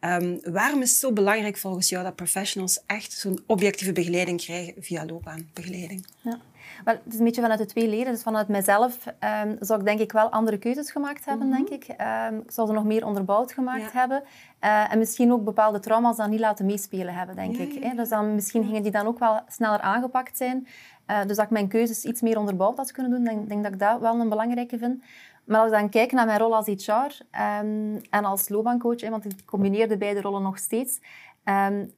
Ehm, 0.00 0.36
waarom 0.42 0.82
is 0.82 0.90
het 0.90 0.98
zo 0.98 1.12
belangrijk 1.12 1.56
volgens 1.56 1.88
jou 1.88 2.04
dat 2.04 2.16
professionals 2.16 2.80
echt 2.86 3.12
zo'n 3.12 3.42
objectieve 3.46 3.92
begeleiding 3.92 4.40
krijgen 4.40 4.74
via 4.78 5.04
loopbaanbegeleiding? 5.04 6.06
Ja. 6.22 6.40
Wel, 6.84 6.94
het 7.04 7.12
is 7.12 7.18
een 7.18 7.24
beetje 7.24 7.40
vanuit 7.40 7.58
de 7.58 7.66
twee 7.66 7.88
leden. 7.88 8.12
Dus 8.12 8.22
vanuit 8.22 8.48
mijzelf 8.48 8.98
ehm, 9.18 9.56
zou 9.60 9.80
ik 9.80 9.86
denk 9.86 10.00
ik 10.00 10.12
wel 10.12 10.28
andere 10.28 10.58
keuzes 10.58 10.90
gemaakt 10.90 11.24
hebben, 11.24 11.50
denk 11.50 11.68
ik. 11.68 11.84
Ehm, 11.84 12.36
ik 12.36 12.50
zou 12.50 12.66
ze 12.66 12.72
nog 12.72 12.84
meer 12.84 13.06
onderbouwd 13.06 13.52
gemaakt 13.52 13.82
Mhm. 13.82 13.90
Ja. 13.92 13.98
hebben. 14.00 14.22
Eh, 14.58 14.92
en 14.92 14.98
misschien 14.98 15.32
ook 15.32 15.44
bepaalde 15.44 15.80
trauma's 15.80 16.16
dan 16.16 16.30
niet 16.30 16.40
laten 16.40 16.66
meespelen 16.66 17.14
hebben, 17.14 17.36
denk 17.36 17.56
Ja, 17.56 17.62
ik. 17.62 17.82
hè. 17.84 17.94
Dus 17.94 18.08
dan, 18.08 18.34
misschien 18.34 18.64
gingen 18.64 18.82
die 18.82 18.92
dan 18.92 19.06
ook 19.06 19.18
wel 19.18 19.40
sneller 19.48 19.80
aangepakt 19.80 20.36
zijn. 20.36 20.66
Eh, 21.06 21.18
dus 21.26 21.36
dat 21.36 21.44
ik 21.44 21.50
mijn 21.50 21.68
keuzes 21.68 22.04
iets 22.04 22.20
meer 22.20 22.38
onderbouwd 22.38 22.76
had 22.76 22.92
kunnen 22.92 23.12
doen. 23.12 23.24
Denk, 23.24 23.48
denk 23.48 23.62
dat 23.62 23.72
ik 23.72 23.78
dat 23.78 24.00
wel 24.00 24.20
een 24.20 24.28
belangrijke 24.28 24.78
vind. 24.78 25.02
Maar 25.44 25.60
als 25.60 25.72
ik 25.72 25.78
dan 25.78 25.88
kijk 25.88 26.12
naar 26.12 26.26
mijn 26.26 26.38
rol 26.38 26.54
als 26.56 26.66
HR 26.66 27.22
ehm, 27.30 27.96
en 28.10 28.24
als 28.24 28.48
loopbaancoach, 28.48 29.08
want 29.08 29.24
ik 29.24 29.32
combineer 29.44 29.88
de 29.88 29.96
beide 29.96 30.20
rollen 30.20 30.42
nog 30.42 30.58
steeds, 30.58 31.00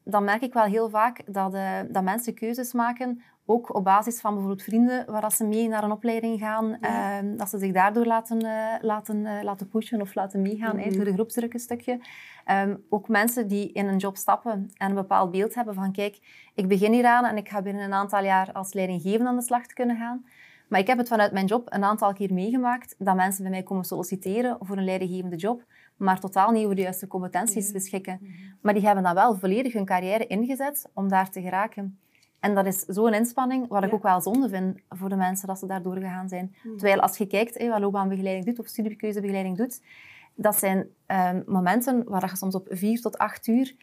dan 0.05 0.25
merk 0.25 0.43
ik 0.43 0.53
wel 0.53 0.65
heel 0.65 0.89
vaak 0.89 1.21
dat, 1.27 1.55
eh, 1.55 1.73
dat 1.89 2.03
mensen 2.03 2.35
keuzes 2.35 2.73
maken, 2.73 3.23
ook 3.51 3.75
op 3.75 3.85
basis 3.85 4.21
van 4.21 4.31
bijvoorbeeld 4.33 4.63
vrienden, 4.63 5.11
waar 5.11 5.21
dat 5.21 5.33
ze 5.33 5.45
mee 5.45 5.69
naar 5.69 5.85
een 5.85 5.91
opleiding 5.93 6.39
gaan, 6.39 6.79
Ja. 6.81 7.19
ehm, 7.19 7.37
dat 7.37 7.49
ze 7.49 7.59
zich 7.59 7.73
daardoor 7.73 8.07
laten, 8.07 8.39
eh, 8.43 8.75
laten, 8.81 9.27
eh, 9.27 9.43
laten 9.43 9.69
pushen 9.69 10.01
of 10.01 10.15
laten 10.15 10.43
meegaan, 10.43 10.79
hè, 10.79 10.91
door 10.91 11.05
de 11.05 11.13
groepsdruk 11.13 11.53
een 11.55 11.61
stukje. 11.61 12.01
Ehm, 12.45 12.77
ook 12.89 13.09
mensen 13.09 13.49
die 13.49 13.73
in 13.73 13.87
een 13.87 13.97
job 13.97 14.17
stappen 14.17 14.71
en 14.77 14.89
een 14.89 14.95
bepaald 14.95 15.31
beeld 15.31 15.55
hebben 15.55 15.75
van 15.75 15.93
kijk, 15.93 16.19
ik 16.55 16.69
begin 16.69 16.93
hier 16.93 17.07
aan 17.07 17.25
en 17.25 17.37
ik 17.37 17.49
ga 17.49 17.63
binnen 17.63 17.85
een 17.85 17.93
aantal 17.93 18.25
jaar 18.25 18.53
als 18.53 18.73
leidinggevende 18.73 19.29
aan 19.29 19.37
de 19.37 19.43
slag 19.43 19.67
te 19.67 19.75
kunnen 19.75 19.97
gaan. 19.97 20.25
Maar 20.69 20.81
ik 20.81 20.87
heb 20.87 20.99
het 20.99 21.09
vanuit 21.09 21.33
mijn 21.33 21.47
job 21.47 21.67
een 21.73 21.85
aantal 21.85 22.13
keer 22.13 22.33
meegemaakt 22.33 22.95
dat 22.99 23.17
mensen 23.17 23.43
bij 23.43 23.51
mij 23.51 23.63
komen 23.63 23.85
solliciteren 23.85 24.57
voor 24.61 24.77
een 24.77 24.85
leidinggevende 24.85 25.37
job, 25.37 25.65
maar 25.97 26.21
totaal 26.21 26.51
niet 26.51 26.63
over 26.65 26.77
de 26.77 26.83
juiste 26.83 27.07
competenties 27.07 27.73
beschikken. 27.73 28.19
Maar 28.61 28.75
die 28.75 28.85
hebben 28.85 29.05
dan 29.05 29.15
wel 29.15 29.35
volledig 29.35 29.73
hun 29.73 29.85
carrière 29.85 30.27
ingezet 30.27 30.89
om 30.95 31.09
daar 31.09 31.31
te 31.31 31.41
geraken. 31.41 31.99
En 32.41 32.55
dat 32.55 32.67
is 32.67 32.81
zo'n 32.81 33.15
inspanning, 33.15 33.69
wat 33.69 33.83
ik 33.83 33.89
Ja. 33.91 33.95
ook 33.97 34.03
wel 34.03 34.21
zonde 34.21 34.49
vind 34.49 34.79
voor 34.89 35.09
de 35.09 35.17
mensen 35.17 35.49
dat 35.49 35.59
ze 35.59 35.67
daar 35.67 35.83
doorgegaan 35.83 36.29
zijn. 36.29 36.55
Terwijl 36.63 37.01
als 37.01 37.17
je 37.19 37.27
kijkt 37.27 37.59
hé, 37.59 37.69
wat 37.69 37.81
loopbaanbegeleiding 37.81 38.47
doet 38.47 38.59
of 38.59 38.67
studiekeuzebegeleiding 38.67 39.57
doet, 39.57 39.83
dat 40.35 40.57
zijn 40.57 40.87
ehm, 41.07 41.43
momenten 41.47 42.05
waar 42.09 42.29
je 42.31 42.37
soms 42.37 42.55
op 42.55 42.67
vier 42.71 43.01
tot 43.01 43.19
acht 43.19 43.47
uur 43.47 43.75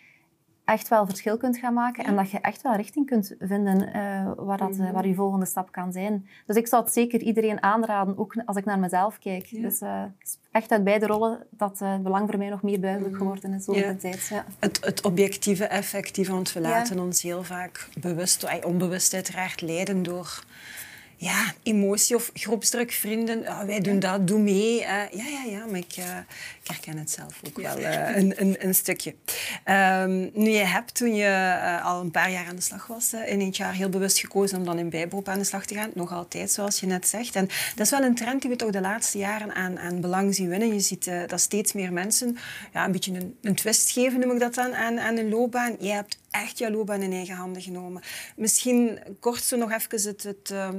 echt 0.68 0.88
wel 0.88 1.06
verschil 1.06 1.38
kunt 1.38 1.58
gaan 1.58 1.74
maken 1.74 2.06
en 2.06 2.16
dat 2.16 2.32
je 2.32 2.40
echt 2.40 2.62
wel 2.62 2.76
richting 2.76 3.06
kunt 3.06 3.36
vinden 3.40 3.94
eh, 3.94 4.32
waar, 4.36 4.58
dat, 4.58 4.78
eh, 4.80 4.92
waar 4.92 5.08
je 5.08 5.14
volgende 5.16 5.46
stap 5.46 5.72
kan 5.72 5.92
zijn. 5.92 6.28
Dus 6.46 6.56
ik 6.56 6.68
zou 6.68 6.84
het 6.84 6.94
zeker 6.94 7.22
iedereen 7.22 7.64
aanraden, 7.64 8.18
ook 8.18 8.36
als 8.46 8.58
ik 8.58 8.66
naar 8.66 8.80
mezelf 8.80 9.20
kijk. 9.20 9.46
Ja. 9.46 9.62
Dus 9.62 9.82
eh, 9.82 10.04
echt 10.52 10.72
uit 10.72 10.84
beide 10.84 11.06
rollen 11.06 11.40
dat 11.50 11.80
het 11.80 12.04
belang 12.04 12.30
voor 12.30 12.38
mij 12.38 12.50
nog 12.50 12.62
meer 12.62 12.82
duidelijk 12.82 13.18
geworden 13.18 13.54
is 13.54 13.68
over 13.68 13.82
Ja. 13.82 13.92
de 13.92 13.98
tijd. 13.98 14.28
Ja. 14.28 14.46
Het, 14.60 14.86
het 14.86 15.02
objectieve, 15.02 15.66
effectieve, 15.66 16.32
want 16.32 16.54
we 16.54 16.62
laten 16.62 17.00
ons 17.00 17.22
heel 17.22 17.44
vaak 17.44 17.90
bewust, 18.00 18.64
onbewust 18.66 19.14
uiteraard, 19.14 19.62
leiden 19.62 20.04
door 20.04 20.44
ja, 21.20 21.54
emotie 21.64 22.16
of 22.16 22.32
groepsdruk, 22.34 22.92
vrienden. 22.92 23.48
Ah, 23.48 23.66
wij 23.66 23.80
doen 23.80 24.00
dat, 24.00 24.28
doe 24.28 24.40
mee. 24.40 24.84
Eh, 24.84 25.10
ja, 25.12 25.26
ja, 25.26 25.44
ja, 25.50 25.66
maar 25.66 25.80
ik, 25.80 25.96
ik 26.62 26.68
herken 26.68 26.98
het 26.98 27.12
zelf 27.12 27.40
ook 27.48 27.58
wel 27.58 27.78
eh, 27.78 28.16
een, 28.16 28.42
een, 28.42 28.56
een 28.60 28.76
stukje. 28.76 29.16
Ehm, 29.64 30.30
nu, 30.34 30.50
je 30.50 30.66
hebt 30.66 30.96
toen 30.96 31.16
je 31.16 31.60
al 31.84 32.02
een 32.02 32.12
paar 32.12 32.32
jaar 32.32 32.48
aan 32.48 32.56
de 32.56 32.62
slag 32.62 32.88
was 32.88 33.14
in 33.14 33.40
eentje 33.40 33.64
jaar 33.64 33.74
heel 33.74 33.90
bewust 33.90 34.20
gekozen 34.20 34.58
om 34.58 34.66
dan 34.66 34.80
in 34.80 34.90
bijberoep 34.90 35.28
aan 35.28 35.40
de 35.40 35.44
slag 35.44 35.66
te 35.66 35.76
gaan. 35.76 35.92
Nog 35.94 36.12
altijd, 36.12 36.52
zoals 36.52 36.80
je 36.80 36.86
net 36.86 37.08
zegt. 37.08 37.36
En 37.36 37.50
dat 37.76 37.86
is 37.86 37.92
wel 37.92 38.04
een 38.04 38.16
trend 38.16 38.42
die 38.42 38.50
we 38.50 38.56
toch 38.56 38.72
de 38.72 38.82
laatste 38.82 39.18
jaren 39.18 39.56
aan, 39.56 39.80
aan 39.80 40.02
belang 40.02 40.36
zien 40.36 40.50
winnen. 40.50 40.74
Je 40.74 40.80
ziet 40.80 41.12
dat 41.28 41.40
steeds 41.40 41.74
meer 41.74 41.94
mensen 41.94 42.38
ja, 42.74 42.86
een 42.86 42.92
beetje 42.92 43.14
een, 43.14 43.38
een 43.42 43.56
twist 43.56 43.92
geven, 43.92 44.20
noem 44.20 44.32
ik 44.32 44.40
dat 44.40 44.54
dan, 44.54 44.76
aan, 44.76 45.00
aan 45.00 45.18
een 45.18 45.30
loopbaan. 45.30 45.76
Je 45.80 45.92
hebt 45.92 46.18
echt 46.42 46.58
jouw 46.58 46.72
loopbaan 46.72 47.02
in 47.02 47.12
eigen 47.12 47.36
handen 47.36 47.62
genomen. 47.62 48.02
Misschien 48.36 49.00
kort 49.20 49.44
zo 49.44 49.58
nog 49.58 49.72
even 49.72 50.10
het, 50.10 50.24
het, 50.24 50.52
eh, 50.52 50.70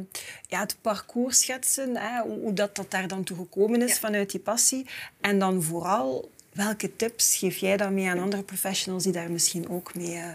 ja, 0.46 0.60
het 0.60 0.76
parcours 0.81 1.40
schetsen, 1.40 1.96
hè, 1.96 2.20
hoe, 2.20 2.38
hoe 2.38 2.52
dat, 2.52 2.76
dat 2.76 2.90
daar 2.90 3.08
dan 3.08 3.25
toe 3.25 3.37
gekomen 3.37 3.82
is 3.82 3.99
vanuit 3.99 4.31
die 4.31 4.41
passie. 4.41 4.86
En 5.20 5.38
dan 5.38 5.62
vooral, 5.62 6.31
welke 6.53 6.96
tips 6.96 7.36
geef 7.36 7.56
jij 7.56 7.77
dan 7.77 7.94
mee 7.94 8.08
aan 8.08 8.19
andere 8.19 8.43
professionals 8.43 9.03
die 9.03 9.12
daar 9.12 9.31
misschien 9.31 9.69
ook 9.69 9.94
mee, 9.94 10.15
eh, 10.15 10.31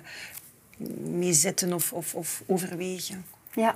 mee 1.00 1.34
zitten 1.34 1.74
of, 1.74 1.94
of, 1.94 2.16
of 2.16 2.44
overwegen? 2.46 3.26
Ja. 3.54 3.76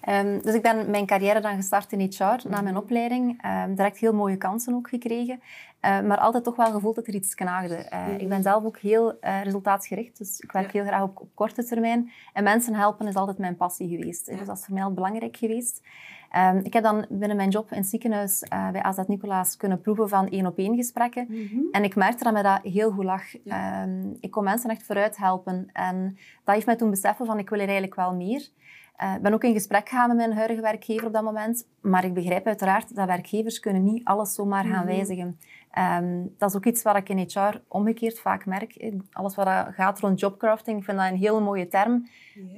Ehm, 0.00 0.40
dus 0.40 0.54
ik 0.54 0.62
ben 0.62 0.90
mijn 0.90 1.06
carrière 1.06 1.40
dan 1.40 1.56
gestart 1.56 1.92
in 1.92 2.00
HR 2.00 2.48
na 2.48 2.60
mijn 2.60 2.76
opleiding. 2.76 3.42
Ehm, 3.42 3.74
direct 3.74 3.98
heel 3.98 4.14
mooie 4.14 4.36
kansen 4.36 4.74
ook 4.74 4.88
gekregen. 4.88 5.40
Eh, 5.80 6.00
maar 6.00 6.18
altijd 6.18 6.44
toch 6.44 6.56
wel 6.56 6.72
gevoeld 6.72 6.94
dat 6.94 7.06
er 7.06 7.14
iets 7.14 7.34
knaagde. 7.34 7.74
Eh, 7.74 8.18
Ik 8.18 8.28
ben 8.28 8.42
zelf 8.42 8.64
ook 8.64 8.78
heel 8.78 9.20
eh, 9.20 9.42
resultaatsgericht. 9.42 10.18
Dus 10.18 10.40
ik 10.40 10.52
werk 10.52 10.72
heel 10.72 10.84
graag 10.84 11.02
op, 11.02 11.20
op 11.20 11.28
korte 11.34 11.64
termijn. 11.64 12.10
En 12.32 12.44
mensen 12.44 12.74
helpen 12.74 13.06
is 13.06 13.14
altijd 13.14 13.38
mijn 13.38 13.56
passie 13.56 13.88
geweest. 13.88 14.26
Dus 14.26 14.46
dat 14.46 14.58
is 14.58 14.64
voor 14.64 14.74
mij 14.74 14.82
al 14.84 14.92
belangrijk 14.92 15.36
geweest. 15.36 15.82
Ehm, 16.30 16.58
ik 16.62 16.72
heb 16.72 16.82
dan 16.82 17.06
binnen 17.08 17.36
mijn 17.36 17.48
job 17.48 17.70
in 17.70 17.76
het 17.76 17.86
ziekenhuis 17.86 18.42
eh, 18.42 18.70
bij 18.70 18.82
AZ 18.82 18.98
Nicolaas 19.06 19.56
kunnen 19.56 19.80
proeven 19.80 20.08
van 20.08 20.28
één-op-één 20.28 20.76
gesprekken. 20.76 21.26
En 21.72 21.84
ik 21.84 21.94
merkte 21.96 22.24
dat 22.24 22.32
mij 22.32 22.42
dat 22.42 22.60
heel 22.62 22.90
goed 22.90 23.04
lag. 23.04 23.22
Ehm, 23.46 24.06
ik 24.20 24.30
kon 24.30 24.44
mensen 24.44 24.70
echt 24.70 24.82
vooruit 24.82 25.16
helpen. 25.16 25.68
En 25.72 26.18
dat 26.44 26.54
heeft 26.54 26.66
mij 26.66 26.76
toen 26.76 26.90
beseffen 26.90 27.26
van 27.26 27.38
ik 27.38 27.48
wil 27.48 27.58
er 27.58 27.64
eigenlijk 27.64 27.94
wel 27.94 28.14
meer. 28.14 28.48
Eh, 28.98 29.14
Ik 29.14 29.22
ben 29.22 29.32
ook 29.34 29.44
in 29.44 29.52
gesprek 29.52 29.88
gegaan 29.88 30.08
met 30.08 30.16
mijn 30.16 30.32
huidige 30.32 30.60
werkgever 30.60 31.06
op 31.06 31.12
dat 31.12 31.22
moment. 31.22 31.66
Maar 31.80 32.04
ik 32.04 32.14
begrijp 32.14 32.46
uiteraard 32.46 32.94
dat 32.94 33.06
werkgevers 33.06 33.60
kunnen 33.60 33.84
niet 33.84 34.04
alles 34.04 34.34
zomaar 34.34 34.64
gaan 34.64 34.86
wijzigen. 34.86 35.38
Ehm, 35.70 36.22
dat 36.38 36.50
is 36.50 36.56
ook 36.56 36.64
iets 36.64 36.82
wat 36.82 36.96
ik 36.96 37.08
in 37.08 37.18
HR 37.18 37.60
omgekeerd 37.68 38.18
vaak 38.18 38.46
merk. 38.46 38.74
Eh, 38.74 38.92
Alles 39.12 39.34
wat 39.34 39.46
dat 39.46 39.66
gaat 39.74 40.00
rond 40.00 40.20
jobcrafting, 40.20 40.78
ik 40.78 40.84
vind 40.84 40.98
dat 40.98 41.10
een 41.10 41.16
hele 41.16 41.40
mooie 41.40 41.68
term. 41.68 42.08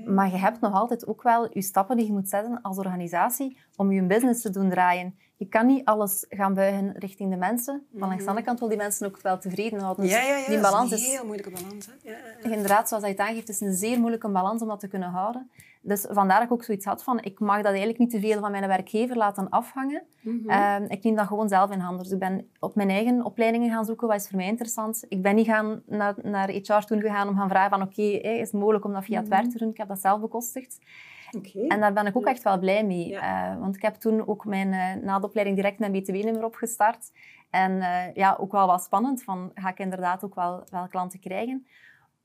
Maar 0.07 0.31
je 0.31 0.37
hebt 0.37 0.61
nog 0.61 0.73
altijd 0.75 1.07
ook 1.07 1.23
wel 1.23 1.49
je 1.53 1.63
stappen 1.63 1.97
die 1.97 2.07
je 2.07 2.13
moet 2.13 2.29
zetten 2.29 2.59
als 2.63 2.79
organisatie 2.79 3.57
om 3.77 3.93
je 3.93 4.03
business 4.03 4.43
te 4.43 4.51
doen 4.51 4.71
draaien. 4.71 5.15
Je 5.37 5.47
kan 5.49 5.67
niet 5.67 5.85
alles 5.85 6.25
gaan 6.29 6.55
buigen 6.55 6.93
richting 6.99 7.31
de 7.31 7.37
mensen. 7.37 7.87
Maar 7.91 8.09
langs 8.09 8.23
de 8.23 8.29
andere 8.29 8.47
kant 8.47 8.59
wil 8.59 8.69
die 8.69 8.77
mensen 8.77 9.07
ook 9.07 9.21
wel 9.23 9.39
tevreden 9.39 9.81
houden. 9.81 10.05
Dus 10.05 10.13
Ja, 10.15 10.21
ja, 10.23 10.37
ja. 10.37 10.47
die 10.47 10.61
dat 10.61 10.71
balans 10.71 10.93
is 10.93 11.05
een 11.05 11.11
heel 11.11 11.25
moeilijke 11.25 11.51
balans. 11.63 11.87
Hè? 11.87 11.93
Ja, 12.11 12.17
ja, 12.17 12.25
ja. 12.43 12.51
Inderdaad, 12.51 12.89
zoals 12.89 13.03
je 13.05 13.11
het 13.11 13.19
aangeeft, 13.19 13.49
is 13.49 13.61
een 13.61 13.75
zeer 13.75 13.99
moeilijke 13.99 14.29
balans 14.29 14.63
om 14.63 14.69
dat 14.69 14.81
te 14.81 14.89
kunnen 14.89 15.09
houden. 15.11 15.51
Dus 15.83 16.07
vandaar 16.11 16.37
dat 16.37 16.47
ik 16.47 16.53
ook 16.53 16.65
zoiets 16.65 16.85
had 16.85 17.05
van, 17.05 17.21
ik 17.21 17.41
mag 17.41 17.57
dat 17.57 17.67
eigenlijk 17.67 17.99
niet 17.99 18.11
te 18.11 18.21
veel 18.21 18.41
van 18.41 18.51
mijn 18.51 18.67
werkgever 18.67 19.17
laten 19.17 19.49
afhangen. 19.49 20.03
Ehm, 20.47 20.85
ik 20.89 21.03
neem 21.03 21.15
dat 21.15 21.27
gewoon 21.27 21.49
zelf 21.49 21.71
in 21.71 21.79
handen. 21.79 22.03
Dus 22.03 22.13
ik 22.13 22.19
ben 22.19 22.51
op 22.59 22.75
mijn 22.75 22.91
eigen 22.91 23.25
opleidingen 23.25 23.71
gaan 23.71 23.85
zoeken, 23.85 24.09
wat 24.09 24.21
is 24.21 24.29
voor 24.29 24.37
mij 24.37 24.47
interessant. 24.47 25.05
Ik 25.09 25.23
ben 25.23 25.35
niet 25.35 25.47
gaan 25.47 25.83
naar, 25.87 26.15
naar 26.23 26.49
HR 26.49 26.85
toen 26.85 27.01
gegaan 27.01 27.29
om 27.29 27.37
gaan 27.37 27.49
vragen 27.49 27.71
van, 27.71 27.83
oké, 27.83 28.03
is 28.03 28.51
het 28.51 28.61
mogelijk 28.61 28.85
om 28.85 28.93
dat 28.93 29.05
via 29.05 29.19
het 29.19 29.29
werk 29.29 29.51
te 29.51 29.59
doen? 29.59 29.71
Ik 29.71 29.77
heb 29.77 29.89
dat 29.89 30.01
zelf 30.01 30.21
bekostigd. 30.21 30.79
En 31.69 31.81
daar 31.81 31.93
ben 31.93 32.07
ik 32.07 32.17
ook 32.17 32.27
echt 32.27 32.43
wel 32.43 32.59
blij 32.59 32.85
mee. 32.85 33.17
Eh, 33.17 33.59
want 33.59 33.77
ik 33.77 33.83
heb 33.83 33.95
toen 33.95 34.27
ook 34.27 34.45
mijn, 34.45 34.73
uh, 34.73 35.05
na 35.05 35.19
de 35.19 35.27
opleiding 35.27 35.57
direct 35.57 35.79
mijn 35.79 35.93
BTW-nummer 35.93 36.45
opgestart. 36.45 37.13
En 37.51 37.73
uh, 37.73 38.15
ja, 38.15 38.37
ook 38.41 38.53
wel 38.53 38.67
wat 38.67 38.83
spannend, 38.83 39.23
van 39.23 39.51
ga 39.55 39.69
ik 39.69 39.79
inderdaad 39.79 40.25
ook 40.25 40.35
wel, 40.35 40.65
wel 40.71 40.89
klanten 40.89 41.21
krijgen. 41.21 41.67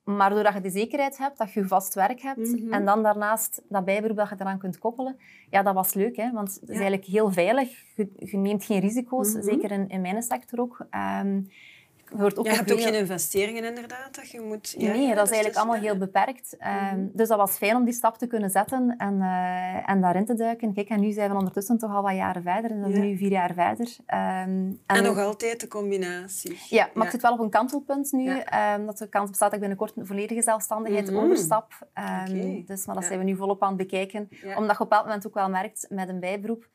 Maar 0.05 0.29
doordat 0.29 0.53
je 0.53 0.61
de 0.61 0.69
zekerheid 0.69 1.17
hebt, 1.17 1.37
dat 1.37 1.53
je 1.53 1.67
vast 1.67 1.93
werk 1.93 2.21
hebt 2.21 2.61
mhm. 2.61 2.73
en 2.73 2.85
dan 2.85 3.03
daarnaast 3.03 3.61
dat 3.69 3.85
bijberoep 3.85 4.17
dat 4.17 4.29
je 4.29 4.35
eraan 4.39 4.57
kunt 4.57 4.77
koppelen, 4.77 5.17
ja, 5.49 5.63
dat 5.63 5.73
was 5.73 5.93
leuk. 5.93 6.15
Hè? 6.15 6.31
Want 6.31 6.53
het 6.53 6.69
is 6.69 6.75
eigenlijk 6.75 7.05
heel 7.05 7.31
veilig. 7.31 7.69
Je, 7.95 8.37
neemt 8.37 8.65
geen 8.65 8.79
risico's, 8.79 9.33
mhm. 9.33 9.43
zeker 9.43 9.71
in, 9.71 9.89
in 9.89 10.01
mijn 10.01 10.23
sector 10.23 10.59
ook. 10.59 10.85
Um, 11.21 11.47
je, 12.17 12.37
ook 12.37 12.45
je 12.45 12.51
hebt 12.51 12.71
ook 12.71 12.81
geen 12.81 12.93
investeringen 12.93 13.63
inderdaad 13.63 14.15
dat 14.15 14.29
je 14.29 14.41
moet... 14.41 14.75
Ja, 14.77 14.91
nee, 14.91 15.15
dat 15.15 15.25
is 15.25 15.31
eigenlijk 15.31 15.55
allemaal 15.55 15.81
heel 15.81 15.97
beperkt. 15.97 16.57
Um, 16.93 17.11
dus 17.13 17.27
dat 17.27 17.37
was 17.37 17.51
fijn 17.51 17.75
om 17.75 17.83
die 17.83 17.93
stap 17.93 18.17
te 18.17 18.27
kunnen 18.27 18.49
zetten 18.49 18.95
en, 18.97 19.13
uh, 19.13 19.89
en 19.89 20.01
daarin 20.01 20.25
te 20.25 20.33
duiken. 20.33 20.73
Kijk, 20.73 20.89
en 20.89 20.99
nu 20.99 21.11
zijn 21.11 21.29
we 21.29 21.35
ondertussen 21.35 21.77
toch 21.77 21.95
al 21.95 22.01
wat 22.01 22.15
jaren 22.15 22.43
verder. 22.43 22.71
En 22.71 22.81
dan 22.81 22.89
zijn 22.89 23.01
we 23.01 23.07
nu 23.07 23.17
vier 23.17 23.31
jaar 23.31 23.53
verder. 23.53 23.87
Um, 23.87 24.07
en, 24.07 24.79
en, 24.85 25.03
nog 25.03 25.17
altijd 25.17 25.59
de 25.59 25.67
combinatie. 25.67 26.59
Ja, 26.69 26.89
maar 26.93 27.05
ik 27.05 27.11
zit 27.11 27.21
wel 27.21 27.33
op 27.33 27.39
een 27.39 27.49
kantelpunt 27.49 28.11
nu. 28.11 28.29
Um, 28.29 28.85
dat 28.85 28.97
de 28.97 29.09
kans 29.09 29.29
bestaat 29.29 29.51
dat 29.51 29.53
ik 29.53 29.59
binnenkort 29.59 29.97
een 29.97 30.05
volledige 30.05 30.41
zelfstandigheid 30.41 31.11
mm 31.11 31.17
overstap. 31.17 31.73
Okay. 31.91 32.63
Dus 32.67 32.85
maar 32.85 32.95
dat 32.95 33.03
zijn 33.03 33.19
we 33.19 33.25
nu 33.25 33.35
volop 33.35 33.63
aan 33.63 33.67
het 33.67 33.77
bekijken. 33.77 34.19
Omdat 34.19 34.39
je 34.41 34.55
op 34.55 34.61
een 34.61 34.77
bepaald 34.77 35.05
moment 35.05 35.27
ook 35.27 35.33
wel 35.33 35.49
merkt 35.49 35.85
met 35.89 36.09
een 36.09 36.19
bijberoep 36.19 36.67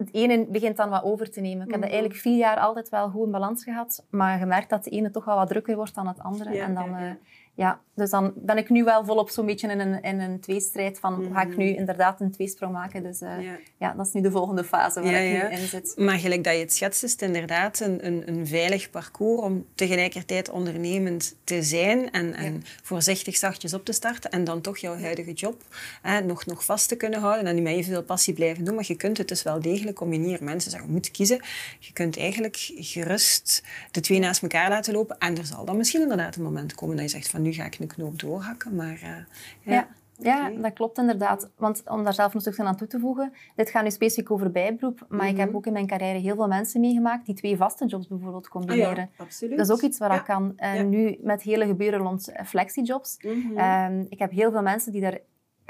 het 0.00 0.14
ene 0.14 0.46
begint 0.46 0.76
dan 0.76 0.90
wat 0.90 1.02
over 1.02 1.30
te 1.30 1.40
nemen. 1.40 1.64
Ik 1.64 1.70
heb 1.70 1.80
mm 1.80 1.88
eigenlijk 1.88 2.20
vier 2.20 2.36
jaar 2.36 2.56
altijd 2.56 2.88
wel 2.88 3.10
goed 3.10 3.24
in 3.24 3.30
balans 3.30 3.64
gehad, 3.64 4.06
maar 4.10 4.38
gemerkt 4.38 4.70
dat 4.70 4.84
de 4.84 4.90
ene 4.90 5.10
toch 5.10 5.24
wel 5.24 5.36
wat 5.36 5.48
drukker 5.48 5.76
wordt 5.76 5.94
dan 5.94 6.06
het 6.06 6.20
andere. 6.20 6.58
en 6.58 6.74
dan, 6.74 6.90
ja, 6.90 7.16
ja, 7.54 7.80
dus 8.00 8.10
dan 8.10 8.32
ben 8.36 8.56
ik 8.56 8.68
nu 8.68 8.84
wel 8.84 9.04
volop 9.04 9.30
zo'n 9.30 9.46
beetje 9.46 9.68
in 9.68 9.80
een, 9.80 10.02
in 10.02 10.20
een 10.20 10.40
tweestrijd 10.40 10.98
van 10.98 11.30
ga 11.32 11.42
ik 11.42 11.56
nu 11.56 11.70
mhm. 11.70 11.78
inderdaad 11.78 12.20
een 12.20 12.30
tweesprong 12.30 12.72
maken. 12.72 13.02
Dus 13.02 13.20
uh, 13.20 13.30
ja. 13.78 13.92
dat 13.92 14.06
is 14.06 14.12
nu 14.12 14.20
de 14.20 14.30
volgende 14.30 14.64
fase 14.64 15.00
waar 15.00 15.24
ik 15.24 15.32
nu 15.32 15.58
in 15.58 15.66
zit. 15.66 15.92
Maar 15.96 16.18
gelijk 16.18 16.44
dat 16.44 16.54
je 16.54 16.60
het 16.60 16.72
schetst, 16.72 17.02
is 17.02 17.12
het 17.12 17.22
inderdaad 17.22 17.80
een, 17.80 18.06
een, 18.06 18.22
een 18.28 18.46
veilig 18.46 18.90
parcours 18.90 19.42
om 19.42 19.66
tegelijkertijd 19.74 20.50
ondernemend 20.50 21.36
te 21.44 21.62
zijn 21.62 22.10
en, 22.10 22.34
en 22.34 22.62
voorzichtig 22.82 23.36
zachtjes 23.36 23.74
op 23.74 23.84
te 23.84 23.92
starten 23.92 24.30
en 24.30 24.44
dan 24.44 24.60
toch 24.60 24.78
jouw 24.78 24.98
huidige 24.98 25.32
job 25.32 25.62
hè, 26.02 26.20
nog, 26.20 26.46
nog 26.46 26.64
vast 26.64 26.88
te 26.88 26.96
kunnen 26.96 27.20
houden 27.20 27.46
en 27.46 27.54
niet 27.54 27.64
met 27.64 27.84
veel 27.84 28.02
passie 28.02 28.34
blijven 28.34 28.64
doen. 28.64 28.74
Maar 28.74 28.84
je 28.86 28.96
kunt 28.96 29.18
het 29.18 29.28
dus 29.28 29.42
wel 29.42 29.60
degelijk 29.60 29.96
combineren. 29.96 30.44
Mensen 30.44 30.70
zeggen, 30.70 30.88
je 30.88 30.94
moet 30.94 31.10
kiezen. 31.10 31.40
Je 31.78 31.92
kunt 31.92 32.18
eigenlijk 32.18 32.56
gerust 32.76 33.62
de 33.90 34.00
twee 34.00 34.18
naast 34.18 34.42
elkaar 34.42 34.68
laten 34.68 34.92
lopen 34.92 35.18
en 35.18 35.38
er 35.38 35.46
zal 35.46 35.64
dan 35.64 35.76
misschien 35.76 36.00
inderdaad 36.00 36.36
een 36.36 36.42
moment 36.42 36.74
komen 36.74 36.96
dat 36.96 37.04
je 37.04 37.10
zegt 37.10 37.28
van 37.28 37.42
nu 37.42 37.52
ga 37.52 37.64
ik 37.64 37.78
een 37.78 37.89
knoop 37.92 38.18
doorhakken. 38.18 38.74
Maar, 38.74 39.00
uh, 39.02 39.74
ja. 39.74 39.88
ja. 40.18 40.50
dat 40.50 40.72
klopt 40.72 40.98
inderdaad. 40.98 41.50
Want 41.56 41.82
om 41.86 42.04
daar 42.04 42.14
zelf 42.14 42.34
een 42.34 42.40
stukje 42.40 42.62
aan 42.62 42.76
toe 42.76 42.86
te 42.86 42.98
voegen, 42.98 43.32
dit 43.54 43.70
gaat 43.70 43.82
nu 43.82 43.90
specifiek 43.90 44.30
over 44.30 44.50
bijberoep, 44.50 45.06
maar 45.08 45.28
ik 45.28 45.36
heb 45.36 45.48
mhm. 45.48 45.56
ook 45.56 45.66
in 45.66 45.72
mijn 45.72 45.86
carrière 45.86 46.18
heel 46.18 46.34
veel 46.34 46.48
mensen 46.48 46.80
meegemaakt 46.80 47.26
die 47.26 47.34
twee 47.34 47.56
vaste 47.56 47.86
jobs 47.86 48.08
bijvoorbeeld 48.08 48.48
combineren. 48.48 48.90
Ah, 48.90 48.96
ja, 48.96 49.24
absoluut. 49.24 49.56
Dat 49.56 49.66
is 49.66 49.72
ook 49.72 49.82
iets 49.82 49.98
waar 49.98 50.14
ik 50.14 50.24
kan. 50.24 50.52
Uh, 50.56 50.82
nu 50.82 51.18
met 51.22 51.42
hele 51.42 51.66
gebeuren 51.66 52.00
rond 52.00 52.32
flexijobs. 52.44 53.16
Mm 53.22 53.56
-hmm. 53.56 54.06
ik 54.08 54.18
heb 54.18 54.30
heel 54.30 54.50
veel 54.50 54.62
mensen 54.62 54.92
die 54.92 55.00
daar 55.00 55.18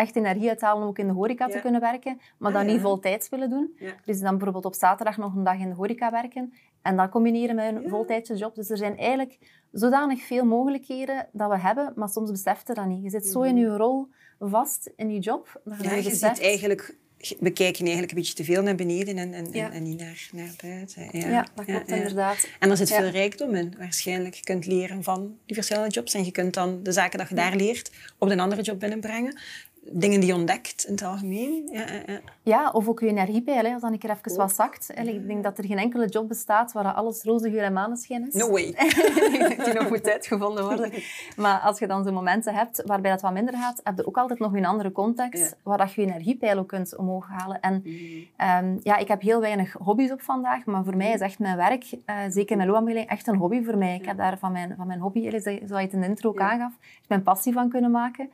echt 0.00 0.16
energie 0.16 0.48
uithalen 0.48 0.82
om 0.82 0.88
ook 0.88 0.98
in 0.98 1.06
de 1.06 1.12
horeca 1.12 1.46
te 1.46 1.60
kunnen 1.60 1.80
werken, 1.80 2.20
maar 2.38 2.52
dan 2.52 2.66
niet 2.66 2.80
voltijds 2.80 3.28
willen 3.28 3.50
doen. 3.50 3.78
Dus 4.04 4.20
dan 4.20 4.30
bijvoorbeeld 4.30 4.64
op 4.64 4.74
zaterdag 4.74 5.16
nog 5.16 5.34
een 5.34 5.44
dag 5.44 5.58
in 5.58 5.68
de 5.68 5.74
horeca 5.74 6.10
werken 6.10 6.52
en 6.82 6.96
dat 6.96 7.10
combineren 7.10 7.54
met 7.54 7.74
een 7.74 7.88
voltijdse 7.88 8.36
job. 8.36 8.54
Dus 8.54 8.70
er 8.70 8.76
zijn 8.76 8.98
eigenlijk 8.98 9.38
zodanig 9.72 10.22
veel 10.22 10.44
mogelijkheden 10.44 11.28
dat 11.32 11.50
we 11.50 11.58
hebben, 11.58 11.92
maar 11.96 12.08
soms 12.08 12.30
beseft 12.30 12.66
je 12.66 12.74
dat 12.74 12.86
niet. 12.86 13.02
Je 13.02 13.10
zit 13.10 13.26
zo 13.26 13.42
in 13.42 13.54
mhm. 13.54 13.64
je 13.64 13.76
rol 13.76 14.06
vast, 14.38 14.90
in 14.96 15.12
je 15.12 15.18
job. 15.18 15.60
Dat 15.64 15.82
je 15.82 15.88
ja, 15.88 15.94
je 15.94 16.14
zit 16.14 16.40
eigenlijk 16.40 16.98
we 17.38 17.50
kijken 17.50 17.80
eigenlijk 17.80 18.10
een 18.10 18.18
beetje 18.18 18.34
te 18.34 18.44
veel 18.44 18.62
naar 18.62 18.74
beneden 18.74 19.18
en, 19.18 19.34
en, 19.34 19.52
en 19.52 19.82
niet 19.82 19.98
naar, 19.98 20.28
naar 20.32 20.54
buiten. 20.62 21.08
Ja, 21.12 21.28
ja 21.28 21.46
dat 21.54 21.64
klopt 21.64 21.88
inderdaad. 21.88 22.48
En 22.58 22.70
er 22.70 22.76
zit 22.76 22.92
veel 22.92 23.08
rijkdom 23.08 23.54
in, 23.54 23.74
waarschijnlijk. 23.78 24.34
Je 24.34 24.42
kunt 24.42 24.66
leren 24.66 25.02
van 25.02 25.38
die 25.46 25.54
verschillende 25.54 25.90
jobs 25.90 26.14
en 26.14 26.24
je 26.24 26.30
kunt 26.30 26.54
dan 26.54 26.82
de 26.82 26.92
zaken 26.92 27.18
dat 27.18 27.28
je 27.28 27.34
daar 27.34 27.56
leert 27.56 27.90
op 28.18 28.30
een 28.30 28.40
andere 28.40 28.62
job 28.62 28.80
binnenbrengen 28.80 29.38
dingen 29.82 30.20
die 30.20 30.28
je 30.28 30.34
ontdekt 30.34 30.84
in 30.84 30.92
het 30.92 31.02
algemeen. 31.02 31.68
Ja, 31.72 31.84
ja. 32.06 32.20
ja 32.42 32.70
of 32.70 32.88
ook 32.88 33.00
je 33.00 33.06
energiepeil, 33.06 33.72
als 33.72 33.82
dan 33.82 33.92
een 33.92 33.98
keer 33.98 34.10
even 34.10 34.36
wat 34.36 34.54
zakt. 34.54 34.90
Ik 34.94 35.26
denk 35.26 35.42
dat 35.42 35.58
er 35.58 35.64
geen 35.64 35.78
enkele 35.78 36.06
job 36.06 36.28
bestaat 36.28 36.72
waar 36.72 36.92
alles 36.92 37.22
roze 37.22 37.50
geur 37.50 37.62
en 37.62 37.72
maneschijn 37.72 38.26
is. 38.26 38.34
No 38.34 38.50
way. 38.50 38.74
die 39.64 39.74
nog 39.74 39.88
moet 39.88 40.08
uitgevonden 40.08 40.64
worden. 40.64 40.92
Maar 41.36 41.60
als 41.60 41.78
je 41.78 41.86
dan 41.86 42.04
zo'n 42.04 42.14
momenten 42.14 42.54
hebt 42.54 42.82
waarbij 42.86 43.10
dat 43.10 43.20
wat 43.20 43.32
minder 43.32 43.54
gaat, 43.54 43.80
heb 43.84 43.96
je 43.96 44.06
ook 44.06 44.16
altijd 44.16 44.38
nog 44.38 44.52
een 44.54 44.66
andere 44.66 44.92
context 44.92 45.56
waar 45.62 45.78
dat 45.78 45.92
je 45.92 46.00
je 46.00 46.06
energiepeil 46.06 46.58
ook 46.58 46.68
kunt 46.68 46.96
omhoog 46.96 47.28
halen. 47.28 47.60
En 47.60 47.82
mm. 47.84 48.26
ehm, 48.36 48.76
ja, 48.82 48.96
ik 48.96 49.08
heb 49.08 49.20
heel 49.20 49.40
weinig 49.40 49.72
hobby's 49.72 50.10
op 50.10 50.22
vandaag, 50.22 50.64
maar 50.64 50.84
voor 50.84 50.96
mij 50.96 51.12
is 51.12 51.20
echt 51.20 51.38
mijn 51.38 51.56
werk, 51.56 51.84
uh, 52.06 52.16
zeker 52.28 52.56
mijn 52.56 52.68
loonbegeleiding, 52.68 53.18
echt 53.18 53.26
een 53.26 53.36
hobby 53.36 53.62
voor 53.62 53.78
mij. 53.78 53.94
Ik 53.94 54.04
heb 54.04 54.16
daar 54.16 54.38
van 54.38 54.52
mijn, 54.52 54.74
van 54.76 54.86
mijn 54.86 55.00
hobby, 55.00 55.30
zoals 55.30 55.44
je 55.44 55.74
het 55.74 55.92
in 55.92 56.00
de 56.00 56.06
intro 56.06 56.28
ook 56.28 56.40
aangaf, 56.40 56.72
mijn 57.08 57.22
passie 57.22 57.52
van 57.52 57.68
kunnen 57.68 57.90
maken. 57.90 58.30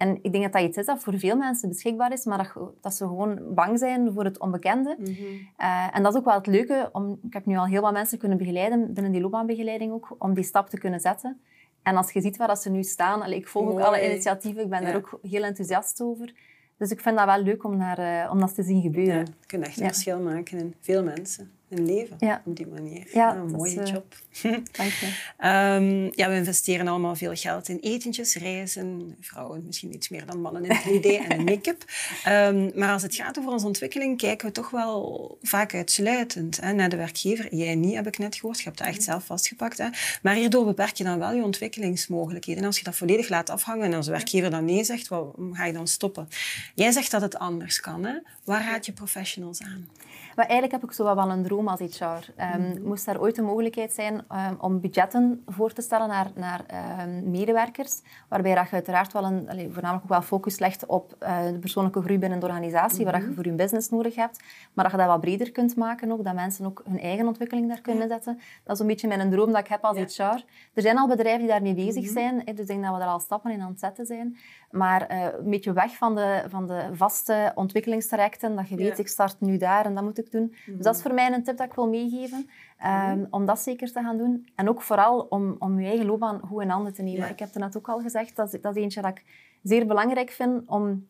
En 0.00 0.18
ik 0.22 0.32
denk 0.32 0.44
dat 0.44 0.52
dat 0.52 0.62
iets 0.62 0.76
is 0.76 0.86
dat 0.86 1.02
voor 1.02 1.18
veel 1.18 1.36
mensen 1.36 1.68
beschikbaar 1.68 2.12
is, 2.12 2.24
maar 2.24 2.38
dat, 2.38 2.72
dat 2.80 2.94
ze 2.94 3.06
gewoon 3.06 3.54
bang 3.54 3.78
zijn 3.78 4.12
voor 4.12 4.24
het 4.24 4.38
onbekende. 4.38 4.96
Mhm. 4.98 5.10
Eh, 5.56 5.96
en 5.96 6.02
dat 6.02 6.12
is 6.12 6.18
ook 6.18 6.24
wel 6.24 6.34
het 6.34 6.46
leuke. 6.46 6.88
Om, 6.92 7.18
ik 7.22 7.32
heb 7.32 7.46
nu 7.46 7.56
al 7.56 7.66
heel 7.66 7.80
wat 7.82 7.92
mensen 7.92 8.18
kunnen 8.18 8.38
begeleiden, 8.38 8.92
binnen 8.92 9.12
die 9.12 9.20
loopbaanbegeleiding 9.20 9.92
ook, 9.92 10.16
om 10.18 10.34
die 10.34 10.44
stap 10.44 10.68
te 10.68 10.78
kunnen 10.78 11.00
zetten. 11.00 11.40
En 11.82 11.96
als 11.96 12.12
je 12.12 12.20
ziet 12.20 12.36
waar 12.36 12.48
dat 12.48 12.62
ze 12.62 12.70
nu 12.70 12.82
staan, 12.82 13.22
allee, 13.22 13.38
ik 13.38 13.48
volg 13.48 13.70
ook 13.70 13.80
alle 13.80 14.10
initiatieven, 14.10 14.62
ik 14.62 14.68
ben 14.68 14.82
daar 14.82 14.96
ook 14.96 15.18
heel 15.22 15.42
enthousiast 15.42 16.00
over. 16.00 16.34
Dus 16.76 16.90
ik 16.90 17.00
vind 17.00 17.16
dat 17.16 17.26
wel 17.26 17.42
leuk 17.42 17.64
om, 17.64 17.76
naar, 17.76 17.98
uh, 17.98 18.30
om 18.32 18.40
dat 18.40 18.54
te 18.54 18.62
zien 18.62 18.82
gebeuren. 18.82 19.14
Ja, 19.14 19.20
je 19.20 19.46
kunt 19.46 19.66
echt 19.66 19.80
een 19.80 19.86
verschil 19.86 20.20
maken 20.20 20.58
in 20.58 20.74
veel 20.80 21.02
mensen 21.02 21.50
hun 21.70 21.86
leven 21.86 22.16
ja. 22.18 22.42
op 22.44 22.56
die 22.56 22.66
manier. 22.66 23.06
Ja, 23.12 23.36
een 23.36 23.50
mooie 23.50 23.80
uh, 23.80 23.86
job. 23.86 24.14
Dank 24.72 24.92
je. 24.92 25.06
um, 25.76 26.10
ja, 26.20 26.28
we 26.28 26.34
investeren 26.34 26.88
allemaal 26.88 27.16
veel 27.16 27.34
geld 27.34 27.68
in 27.68 27.78
etentjes, 27.80 28.34
reizen. 28.34 29.16
Vrouwen 29.20 29.62
misschien 29.66 29.94
iets 29.94 30.08
meer 30.08 30.26
dan 30.26 30.40
mannen 30.40 30.64
in 30.64 30.76
3D 30.76 31.06
en 31.28 31.44
make-up. 31.44 31.84
Um, 32.28 32.70
maar 32.74 32.92
als 32.92 33.02
het 33.02 33.14
gaat 33.14 33.38
over 33.38 33.52
onze 33.52 33.66
ontwikkeling, 33.66 34.18
kijken 34.18 34.46
we 34.46 34.52
toch 34.52 34.70
wel 34.70 35.38
vaak 35.42 35.74
uitsluitend 35.74 36.60
hè, 36.60 36.72
naar 36.72 36.88
de 36.88 36.96
werkgever. 36.96 37.54
Jij 37.54 37.74
niet, 37.74 37.94
heb 37.94 38.06
ik 38.06 38.18
net 38.18 38.34
gehoord. 38.34 38.58
Je 38.58 38.64
hebt 38.64 38.78
dat 38.78 38.86
echt 38.86 39.02
zelf 39.02 39.24
vastgepakt. 39.24 39.78
Hè. 39.78 39.88
Maar 40.22 40.34
hierdoor 40.34 40.64
beperk 40.64 40.96
je 40.96 41.04
dan 41.04 41.18
wel 41.18 41.32
je 41.32 41.42
ontwikkelingsmogelijkheden. 41.42 42.60
En 42.60 42.66
als 42.66 42.78
je 42.78 42.84
dat 42.84 42.96
volledig 42.96 43.28
laat 43.28 43.50
afhangen 43.50 43.84
en 43.84 43.94
als 43.94 44.06
de 44.06 44.12
werkgever 44.12 44.50
dan 44.50 44.64
nee 44.64 44.84
zegt, 44.84 45.08
wat 45.08 45.34
ga 45.52 45.64
je 45.64 45.72
dan 45.72 45.88
stoppen? 45.88 46.28
Jij 46.74 46.90
zegt 46.90 47.10
dat 47.10 47.20
het 47.20 47.38
anders 47.38 47.80
kan. 47.80 48.04
Hè? 48.04 48.18
Waar 48.44 48.64
raad 48.64 48.86
je 48.86 48.92
professionals 48.92 49.62
aan? 49.62 49.88
Maar 50.40 50.48
eigenlijk 50.48 50.80
heb 50.80 50.90
ik 50.90 50.96
zo 50.96 51.04
wel 51.04 51.30
een 51.30 51.42
droom 51.42 51.68
als 51.68 51.80
HR. 51.80 52.04
Um, 52.04 52.20
ehm, 52.36 52.82
Moest 52.82 53.06
er 53.06 53.20
ooit 53.20 53.38
een 53.38 53.44
mogelijkheid 53.44 53.92
zijn 53.92 54.14
um, 54.14 54.56
om 54.60 54.80
budgetten 54.80 55.42
voor 55.46 55.72
te 55.72 55.82
stellen 55.82 56.08
naar, 56.08 56.30
naar 56.34 56.64
um, 57.06 57.30
medewerkers, 57.30 58.02
waarbij 58.28 58.50
je 58.50 58.70
uiteraard 58.70 59.12
wel 59.12 59.24
een, 59.24 59.50
allee, 59.50 59.70
voornamelijk 59.72 60.04
ook 60.04 60.10
wel 60.10 60.22
focus 60.22 60.58
legt 60.58 60.86
op 60.86 61.16
uh, 61.22 61.44
de 61.44 61.58
persoonlijke 61.58 62.00
groei 62.02 62.18
binnen 62.18 62.40
de 62.40 62.46
organisatie, 62.46 62.98
mm 62.98 63.04
-hmm. 63.04 63.12
waar 63.12 63.28
je 63.28 63.34
voor 63.34 63.44
je 63.44 63.52
business 63.52 63.88
nodig 63.88 64.14
hebt, 64.14 64.42
maar 64.72 64.84
dat 64.84 64.92
je 64.92 64.98
dat 64.98 65.06
wat 65.06 65.20
breder 65.20 65.52
kunt 65.52 65.76
maken 65.76 66.12
ook, 66.12 66.24
dat 66.24 66.34
mensen 66.34 66.66
ook 66.66 66.82
hun 66.84 67.00
eigen 67.00 67.26
ontwikkeling 67.26 67.68
daar 67.68 67.80
kunnen 67.80 68.08
zetten. 68.08 68.40
Dat 68.64 68.74
is 68.74 68.80
een 68.80 68.86
beetje 68.86 69.08
mijn 69.08 69.30
droom 69.30 69.52
dat 69.52 69.60
ik 69.60 69.68
heb 69.68 69.84
als 69.84 70.16
HR. 70.16 70.22
Er 70.74 70.82
zijn 70.82 70.98
al 70.98 71.08
bedrijven 71.08 71.40
die 71.40 71.48
daarmee 71.48 71.74
bezig 71.74 72.04
mhm. 72.04 72.12
zijn, 72.12 72.38
dus 72.38 72.58
ik 72.58 72.66
denk 72.66 72.82
dat 72.82 72.92
we 72.92 72.98
daar 72.98 73.08
al 73.08 73.20
stappen 73.20 73.50
in 73.50 73.60
aan 73.60 73.70
het 73.70 73.80
zetten 73.80 74.06
zijn. 74.06 74.36
Maar 74.70 75.12
uh, 75.12 75.24
een 75.38 75.50
beetje 75.50 75.72
weg 75.72 75.96
van 75.96 76.14
de, 76.14 76.42
van 76.48 76.66
de 76.66 76.88
vaste 76.92 77.52
ontwikkelingstrajecten, 77.54 78.56
dat 78.56 78.68
je 78.68 78.76
weet, 78.76 78.98
ik 78.98 79.08
start 79.08 79.40
nu 79.40 79.56
daar 79.56 79.84
en 79.84 79.94
dat 79.94 80.04
moet 80.04 80.18
ik 80.18 80.29
doen. 80.30 80.54
Dus 80.66 80.84
dat 80.84 80.96
is 80.96 81.02
voor 81.02 81.14
mij 81.14 81.32
een 81.32 81.42
tip 81.42 81.56
dat 81.56 81.66
ik 81.66 81.74
wil 81.74 81.88
meegeven, 81.88 82.48
um, 82.86 83.26
om 83.30 83.46
dat 83.46 83.60
zeker 83.60 83.92
te 83.92 84.00
gaan 84.00 84.16
doen. 84.16 84.48
En 84.54 84.68
ook 84.68 84.82
vooral 84.82 85.20
om, 85.20 85.56
om 85.58 85.80
je 85.80 85.88
eigen 85.88 86.06
loopbaan 86.06 86.40
goed 86.40 86.62
in 86.62 86.68
handen 86.68 86.92
te 86.92 87.02
nemen. 87.02 87.28
Ik 87.28 87.38
heb 87.38 87.48
het 87.48 87.62
net 87.62 87.76
ook 87.76 87.88
al 87.88 88.00
gezegd, 88.00 88.36
dat, 88.36 88.58
dat 88.60 88.76
is 88.76 88.82
eentje 88.82 89.02
dat 89.02 89.10
ik 89.10 89.24
zeer 89.62 89.86
belangrijk 89.86 90.30
vind 90.30 90.62
om 90.66 91.08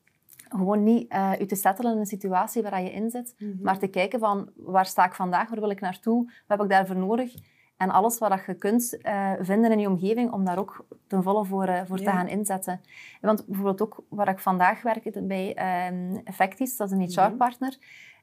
gewoon 0.49 0.83
niet 0.83 1.12
uh, 1.12 1.33
je 1.39 1.47
te 1.47 1.55
settelen 1.55 1.93
in 1.93 1.99
een 1.99 2.07
situatie 2.07 2.62
waar 2.62 2.83
je 2.83 2.93
in 2.93 3.11
zit, 3.11 3.35
mhm. 3.39 3.62
maar 3.62 3.79
te 3.79 3.87
kijken 3.87 4.19
van 4.19 4.50
waar 4.57 4.87
sta 4.87 5.05
ik 5.05 5.15
vandaag, 5.15 5.49
waar 5.49 5.61
wil 5.61 5.71
ik 5.71 5.81
naartoe, 5.81 6.25
wat 6.25 6.59
heb 6.59 6.61
ik 6.61 6.69
daarvoor 6.69 6.97
nodig 6.97 7.35
en 7.81 7.91
alles 7.91 8.19
wat 8.19 8.45
je 8.47 8.55
kunt 8.55 8.99
uh, 9.03 9.33
vinden 9.41 9.73
in 9.73 9.79
je 9.79 9.89
omgeving, 9.89 10.33
om 10.33 10.45
daar 10.45 10.59
ook 10.59 10.87
ten 11.07 11.23
volle 11.23 11.45
voor, 11.45 11.69
uh, 11.69 11.81
voor 11.87 11.99
te 11.99 12.11
gaan 12.11 12.29
inzetten. 12.29 12.81
Want 13.21 13.47
bijvoorbeeld 13.47 13.83
ook 13.83 14.05
waar 14.09 14.29
ik 14.29 14.39
vandaag 14.39 14.83
werk 14.83 15.27
bij 15.27 15.49
um, 15.89 16.21
Effectis, 16.25 16.77
dat 16.77 16.91
is 16.91 16.97
een 16.97 17.25
HR-partner. 17.25 17.77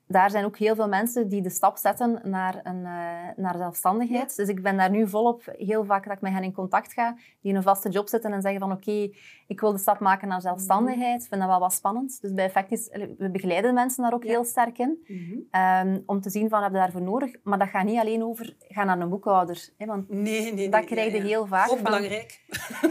Daar 0.08 0.30
zijn 0.30 0.46
ook 0.46 0.58
heel 0.58 0.76
veel 0.76 0.88
mensen 0.88 1.30
die 1.30 1.42
de 1.42 1.50
stap 1.50 1.78
zetten 1.78 2.20
naar, 2.24 2.60
een, 2.64 2.80
uh, 2.80 2.90
naar 3.36 3.58
zelfstandigheid. 3.58 4.36
Dus 4.36 4.48
ik 4.48 4.62
ben 4.62 4.78
daar 4.78 4.90
nu 4.90 5.08
volop, 5.08 5.44
heel 5.58 5.86
vaak 5.86 6.04
dat 6.04 6.14
ik 6.14 6.22
met 6.22 6.34
hen 6.34 6.44
in 6.44 6.54
contact 6.54 6.94
ga, 6.94 7.14
die 7.42 7.52
in 7.52 7.56
een 7.56 7.64
vaste 7.64 7.90
job 7.90 8.08
zitten 8.08 8.34
en 8.34 8.42
zeggen 8.42 8.60
van 8.60 8.72
oké, 8.72 9.10
ik 9.48 9.60
wil 9.60 9.72
de 9.72 9.78
stap 9.78 10.00
maken 10.00 10.28
naar 10.28 10.42
zelfstandigheid. 10.42 11.22
Ik 11.22 11.28
vind 11.28 11.42
dat 11.42 11.50
wel 11.50 11.60
wat 11.60 11.74
spannend. 11.74 12.22
Dus 12.22 12.34
bij 12.34 12.46
Effectis, 12.46 12.90
we 13.18 13.30
begeleiden 13.32 13.74
mensen 13.74 14.04
daar 14.04 14.14
ook 14.14 14.24
heel 14.24 14.44
sterk 14.44 14.78
in. 14.78 14.98
um, 15.52 16.04
om 16.06 16.22
te 16.22 16.30
zien 16.30 16.50
van, 16.50 16.64
heb 16.64 16.72
je 16.72 16.78
daarvoor 16.78 17.02
nodig? 17.02 17.36
Maar 17.44 17.60
dat 17.60 17.68
gaat 17.68 17.86
niet 17.86 18.00
alleen 18.00 18.24
over, 18.24 18.56
ga 18.60 18.84
naar 18.84 19.00
een 19.00 19.10
boekhouder. 19.10 19.70
Hè, 19.78 19.86
want 19.86 20.10
nee, 20.10 20.54
nee, 20.54 20.70
dat 20.70 20.86
krijg 20.86 21.14
je 21.14 21.22
heel 21.22 21.46
vaak. 21.46 21.72
Ook 21.72 21.82
belangrijk. 21.82 22.42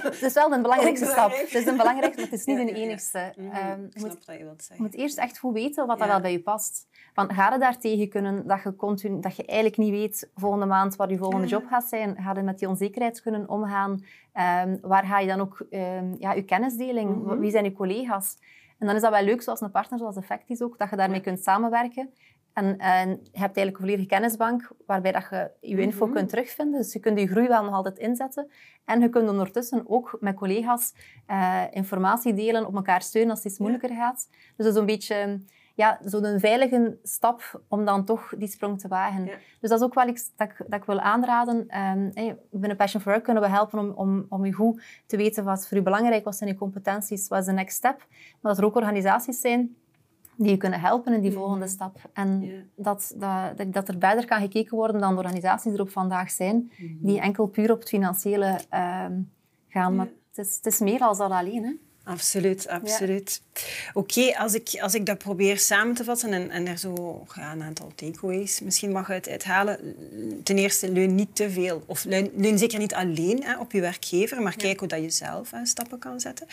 Het 0.03 0.23
is 0.23 0.33
wel 0.33 0.49
de 0.49 0.61
belangrijkste 0.61 1.07
stap. 1.07 1.31
Het 1.31 1.55
is 1.55 1.65
de 1.65 1.75
belangrijkste, 1.77 2.21
maar 2.21 2.31
het 2.31 2.41
is 2.41 2.45
niet 2.45 2.57
de 2.57 2.75
enigste. 2.75 3.33
Mm 3.37 3.51
-hmm. 3.51 3.71
um, 3.71 3.89
je, 3.93 4.01
moet, 4.01 4.25
je, 4.27 4.33
je 4.75 4.83
moet 4.83 4.95
eerst 4.95 5.19
echt 5.19 5.39
goed 5.39 5.53
weten 5.53 5.87
wat 5.87 5.99
dat 5.99 6.09
wel 6.09 6.21
bij 6.21 6.33
je 6.33 6.43
past. 6.43 6.89
Van, 7.17 7.33
ga 7.33 7.53
je 7.53 7.59
daar 7.59 7.79
tegen 7.79 8.09
kunnen 8.09 8.47
dat 8.47 8.63
je, 8.63 8.77
continu, 8.77 9.21
dat 9.21 9.37
je 9.37 9.47
eigenlijk 9.47 9.79
niet 9.79 9.91
weet 9.91 10.31
volgende 10.35 10.67
maand 10.67 10.97
wat 10.97 11.11
je 11.11 11.17
volgende 11.17 11.47
job 11.47 11.67
gaat 11.67 11.85
zijn? 11.85 12.17
Ga 12.21 12.33
je 12.35 12.43
met 12.43 12.59
die 12.59 12.69
onzekerheid 12.69 13.23
kunnen 13.23 13.49
omgaan? 13.49 13.91
Um, 13.91 14.79
waar 14.83 15.05
ga 15.05 15.19
je 15.19 15.27
dan 15.27 15.41
ook 15.41 15.67
um, 15.71 16.17
ja, 16.19 16.33
je 16.33 16.43
kennisdeling? 16.43 17.17
Mm 17.17 17.29
-hmm. 17.29 17.39
Wie 17.39 17.51
zijn 17.51 17.65
je 17.65 17.73
collega's? 17.73 18.39
En 18.79 18.87
dan 18.87 18.97
is 18.97 19.03
dat 19.03 19.11
wel 19.11 19.23
leuk, 19.23 19.43
zoals 19.43 19.61
een 19.61 19.71
partner 19.71 19.99
zoals 19.99 20.17
Effectis 20.17 20.63
ook, 20.63 20.79
dat 20.79 20.91
je 20.91 20.97
daarmee 20.97 21.21
kunt 21.21 21.43
samenwerken. 21.43 22.11
En, 22.53 22.79
en, 22.79 23.09
je 23.09 23.39
hebt 23.39 23.57
eigenlijk 23.57 23.77
een 23.77 23.83
volledige 23.83 24.09
kennisbank 24.09 24.71
waarbij 24.87 25.13
dat 25.13 25.27
je 25.31 25.51
je 25.61 25.81
info 25.81 25.99
mm 25.99 26.05
-hmm. 26.05 26.15
kunt 26.15 26.29
terugvinden. 26.29 26.81
Dus 26.81 26.93
je 26.93 27.01
kunt 27.01 27.21
je 27.21 27.27
groei 27.27 27.49
wel 27.49 27.65
nog 27.65 27.75
altijd 27.75 27.99
inzetten. 27.99 28.51
En 28.85 29.01
je 29.01 29.09
kunt 29.09 29.29
ondertussen 29.29 29.83
ook 29.87 30.17
met 30.21 30.35
collega's 30.35 30.95
uh, 31.31 31.63
informatie 31.71 32.35
delen, 32.35 32.67
op 32.67 32.75
elkaar 32.75 33.03
steunen 33.03 33.31
als 33.31 33.39
het 33.39 33.49
iets 33.49 33.59
moeilijker 33.59 33.95
gaat. 33.95 34.29
Dus 34.57 34.67
dat 34.67 34.75
is 34.75 34.81
een 34.81 34.87
beetje 34.87 35.41
ja, 35.77 35.99
zo'n 36.05 36.39
veilige 36.39 36.99
stap 37.03 37.61
om 37.69 37.85
dan 37.85 38.05
toch 38.05 38.35
die 38.39 38.49
sprong 38.49 38.81
te 38.81 38.89
wagen. 38.89 39.25
Ja. 39.25 39.35
Dus 39.61 39.71
dat 39.71 39.79
is 39.79 39.85
ook 39.85 39.95
wel 39.95 40.09
iets 40.09 40.31
dat 40.37 40.49
ik, 40.49 40.65
dat 40.69 40.81
ik 40.81 40.87
wil 40.87 41.01
aanraden. 41.01 41.57
Um, 41.57 42.11
hey, 42.15 42.39
binnen 42.51 42.77
Passion 42.77 43.03
for 43.03 43.13
Work 43.13 43.25
kunnen 43.25 43.43
we 43.43 43.49
helpen 43.49 43.79
om, 43.79 43.91
om, 43.91 44.27
om 44.29 44.47
je 44.47 44.53
goed 44.53 44.83
te 45.07 45.17
weten 45.17 45.45
wat 45.45 45.67
voor 45.69 45.77
je 45.77 45.83
belangrijk 45.83 46.25
was 46.25 46.41
en 46.41 46.47
je 46.47 46.55
competenties, 46.55 47.29
wat 47.29 47.39
is 47.39 47.47
de 47.47 47.53
next 47.53 47.77
step. 47.77 47.99
Maar 48.41 48.53
dat 48.53 48.59
er 48.59 48.65
ook 48.65 48.75
organisaties 48.75 49.41
zijn 49.41 49.77
die 50.37 50.51
je 50.51 50.57
kunnen 50.57 50.81
helpen 50.81 51.13
in 51.13 51.21
die 51.21 51.31
ja. 51.31 51.37
volgende 51.37 51.69
stap. 51.69 51.97
En 52.13 52.41
ja. 52.41 52.63
dat, 52.75 53.15
dat, 53.17 53.73
dat 53.73 53.89
er 53.89 53.97
verder 53.99 54.27
kan 54.27 54.41
gekeken 54.41 54.77
worden 54.77 55.01
dan 55.01 55.15
de 55.15 55.21
organisaties 55.21 55.73
er 55.73 55.81
op 55.81 55.91
vandaag 55.91 56.31
zijn, 56.31 56.73
-hmm. 56.77 56.99
die 57.01 57.21
enkel 57.21 57.47
puur 57.47 57.73
op 57.73 57.79
het 57.79 57.89
financiële 57.89 58.59
um, 59.07 59.33
gaan. 59.69 59.95
Maar 59.95 60.09
het 60.29 60.47
is, 60.47 60.57
het 60.57 60.67
is 60.67 60.79
meer 60.79 60.99
dan 60.99 61.17
dat 61.17 61.31
alleen. 61.31 61.65
Hè. 61.65 61.73
Absoluut, 62.09 62.69
absoluut. 62.69 63.41
Ja. 63.53 63.61
Oké, 63.93 64.19
okay, 64.19 64.35
als, 64.35 64.55
ik, 64.55 64.79
als 64.81 64.95
ik 64.95 65.07
dat 65.07 65.19
probeer 65.19 65.59
samen 65.59 65.95
te 65.95 66.05
vatten 66.05 66.33
en, 66.33 66.51
en 66.51 66.67
er 66.67 66.79
zo 66.79 67.25
ja, 67.35 67.53
een 67.53 67.63
aantal 67.63 67.93
takeaways 67.95 68.61
misschien 68.61 68.93
mag 68.93 69.11
uit, 69.11 69.29
uithalen. 69.29 69.79
Ten 70.43 70.59
eerste, 70.59 70.93
leun 70.93 71.15
niet 71.15 71.37
te 71.37 71.51
veel. 71.51 71.83
Of 71.87 72.05
leun, 72.05 72.31
leun 72.37 72.59
zeker 72.59 72.79
niet 72.79 72.95
alleen 72.95 73.43
hè, 73.43 73.59
op 73.59 73.73
je 73.73 73.81
werkgever, 73.81 74.43
maar 74.43 74.55
ja. 74.57 74.63
kijk 74.63 74.79
hoe 74.79 74.89
dat 74.89 75.03
je 75.03 75.11
zelf 75.11 75.51
hè, 75.51 75.67
stappen 75.67 75.99
kan 75.99 76.21
zetten. 76.21 76.47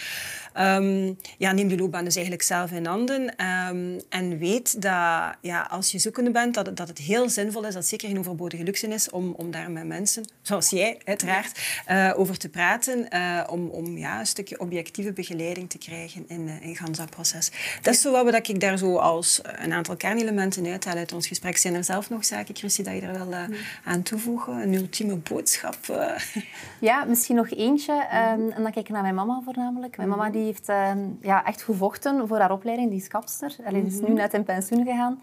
Um, 0.59 1.17
ja, 1.37 1.51
neem 1.51 1.67
de 1.67 1.77
loopbaan 1.77 2.03
dus 2.03 2.15
eigenlijk 2.15 2.45
zelf 2.45 2.71
in 2.71 2.85
handen. 2.85 3.21
Um, 3.21 4.01
en 4.09 4.37
weet 4.37 4.81
dat 4.81 5.35
ja, 5.41 5.67
als 5.69 5.91
je 5.91 5.99
zoekende 5.99 6.31
bent, 6.31 6.53
dat, 6.53 6.77
dat 6.77 6.87
het 6.87 6.97
heel 6.97 7.29
zinvol 7.29 7.65
is, 7.65 7.73
dat 7.73 7.85
zeker 7.85 8.07
geen 8.07 8.19
overbodige 8.19 8.63
luxe 8.63 8.87
is, 8.87 9.09
om, 9.09 9.33
om 9.37 9.51
daar 9.51 9.71
met 9.71 9.85
mensen, 9.85 10.25
zoals 10.41 10.69
jij 10.69 10.97
uiteraard, 11.05 11.59
uh, 11.89 12.13
over 12.15 12.37
te 12.37 12.49
praten. 12.49 13.07
Uh, 13.15 13.43
om, 13.49 13.67
om 13.67 13.97
ja, 13.97 14.19
een 14.19 14.25
stukje 14.25 14.59
objectieve 14.59 15.13
begeleiding 15.13 15.41
te 15.67 15.77
krijgen 15.77 16.25
in, 16.27 16.47
uh, 16.47 16.65
in 16.65 16.77
dat 16.91 17.09
proces. 17.09 17.51
Dat 17.81 17.93
is 17.93 18.01
zo 18.01 18.23
wat 18.23 18.47
ik 18.47 18.59
daar 18.59 18.77
zo 18.77 18.97
als 18.97 19.41
een 19.43 19.73
aantal 19.73 19.95
kernelementen 19.95 20.65
uithaal 20.65 20.95
uit 20.95 21.13
ons 21.13 21.27
gesprek. 21.27 21.57
Zijn 21.57 21.73
er 21.73 21.83
zelf 21.83 22.09
nog 22.09 22.25
zaken, 22.25 22.55
Christy, 22.55 22.83
dat 22.83 22.93
je 22.93 23.01
er 23.01 23.13
wel 23.13 23.31
uh, 23.31 23.43
aan 23.83 24.01
toevoegen? 24.01 24.53
Een 24.61 24.73
ultieme 24.73 25.15
boodschap? 25.15 25.77
Ja, 26.79 27.03
misschien 27.03 27.35
nog 27.35 27.51
eentje. 27.51 27.93
Um, 27.93 28.51
en 28.51 28.63
dan 28.63 28.71
kijk 28.71 28.87
ik 28.87 28.89
naar 28.89 29.01
mijn 29.01 29.15
mama 29.15 29.41
voornamelijk. 29.43 29.97
Mijn 29.97 30.09
mama 30.09 30.29
die 30.29 30.43
heeft 30.43 30.69
um, 30.69 31.17
ja, 31.21 31.45
echt 31.45 31.61
gevochten 31.63 32.27
voor 32.27 32.39
haar 32.39 32.51
opleiding. 32.51 32.89
Die 32.89 32.99
is 32.99 33.07
kapster. 33.07 33.55
Allee, 33.65 33.83
die 33.83 33.91
is 33.91 34.07
nu 34.07 34.13
net 34.13 34.33
in 34.33 34.43
pensioen 34.43 34.85
gegaan. 34.85 35.21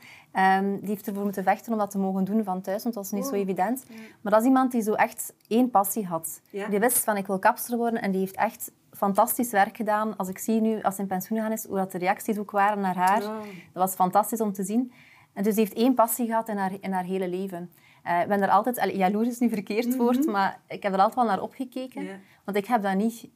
Um, 0.62 0.80
die 0.80 0.88
heeft 0.88 1.06
ervoor 1.06 1.24
moeten 1.24 1.44
vechten 1.44 1.72
om 1.72 1.78
dat 1.78 1.90
te 1.90 1.98
mogen 1.98 2.24
doen 2.24 2.44
van 2.44 2.60
thuis, 2.60 2.82
want 2.82 2.94
dat 2.94 3.04
was 3.04 3.12
niet 3.12 3.24
oh. 3.24 3.30
zo 3.30 3.36
evident. 3.36 3.84
Ja. 3.88 3.94
Maar 4.20 4.32
dat 4.32 4.40
is 4.40 4.46
iemand 4.46 4.72
die 4.72 4.82
zo 4.82 4.92
echt 4.92 5.32
één 5.48 5.70
passie 5.70 6.06
had. 6.06 6.40
Ja. 6.50 6.68
Die 6.68 6.78
wist 6.78 6.98
van, 6.98 7.16
ik 7.16 7.26
wil 7.26 7.38
kapster 7.38 7.76
worden. 7.76 8.02
En 8.02 8.10
die 8.10 8.20
heeft 8.20 8.36
echt 8.36 8.70
fantastisch 9.00 9.50
werk 9.50 9.76
gedaan. 9.76 10.16
Als 10.16 10.28
ik 10.28 10.38
zie 10.38 10.60
nu, 10.60 10.82
als 10.82 10.94
ze 10.94 11.00
in 11.00 11.06
pensioen 11.06 11.38
gegaan 11.38 11.52
is, 11.52 11.64
hoe 11.64 11.76
dat 11.76 11.92
de 11.92 11.98
reacties 11.98 12.38
ook 12.38 12.50
waren 12.50 12.80
naar 12.80 12.96
haar. 12.96 13.20
Dat 13.20 13.32
was 13.72 13.94
fantastisch 13.94 14.40
om 14.40 14.52
te 14.52 14.64
zien. 14.64 14.92
En 15.32 15.42
dus 15.42 15.54
die 15.54 15.64
heeft 15.64 15.76
één 15.76 15.94
passie 15.94 16.26
gehad 16.26 16.48
in 16.48 16.56
haar, 16.56 16.72
in 16.80 16.92
haar 16.92 17.04
hele 17.04 17.28
leven. 17.28 17.70
Uh, 18.06 18.20
ik 18.20 18.28
ben 18.28 18.42
er 18.42 18.48
altijd... 18.48 18.78
Allee, 18.78 18.96
jaloers 18.96 19.28
is 19.28 19.38
nu 19.38 19.48
verkeerd 19.48 19.84
mm 19.84 19.90
-hmm. 19.90 20.00
woord, 20.00 20.26
maar 20.26 20.60
ik 20.68 20.82
heb 20.82 20.92
er 20.92 20.98
altijd 20.98 21.16
wel 21.16 21.24
naar 21.24 21.42
opgekeken. 21.42 22.02
Yeah. 22.02 22.14
Want 22.44 22.56
ik 22.56 22.66
heb 22.66 22.82
dat 22.82 22.94
niet 22.94 23.28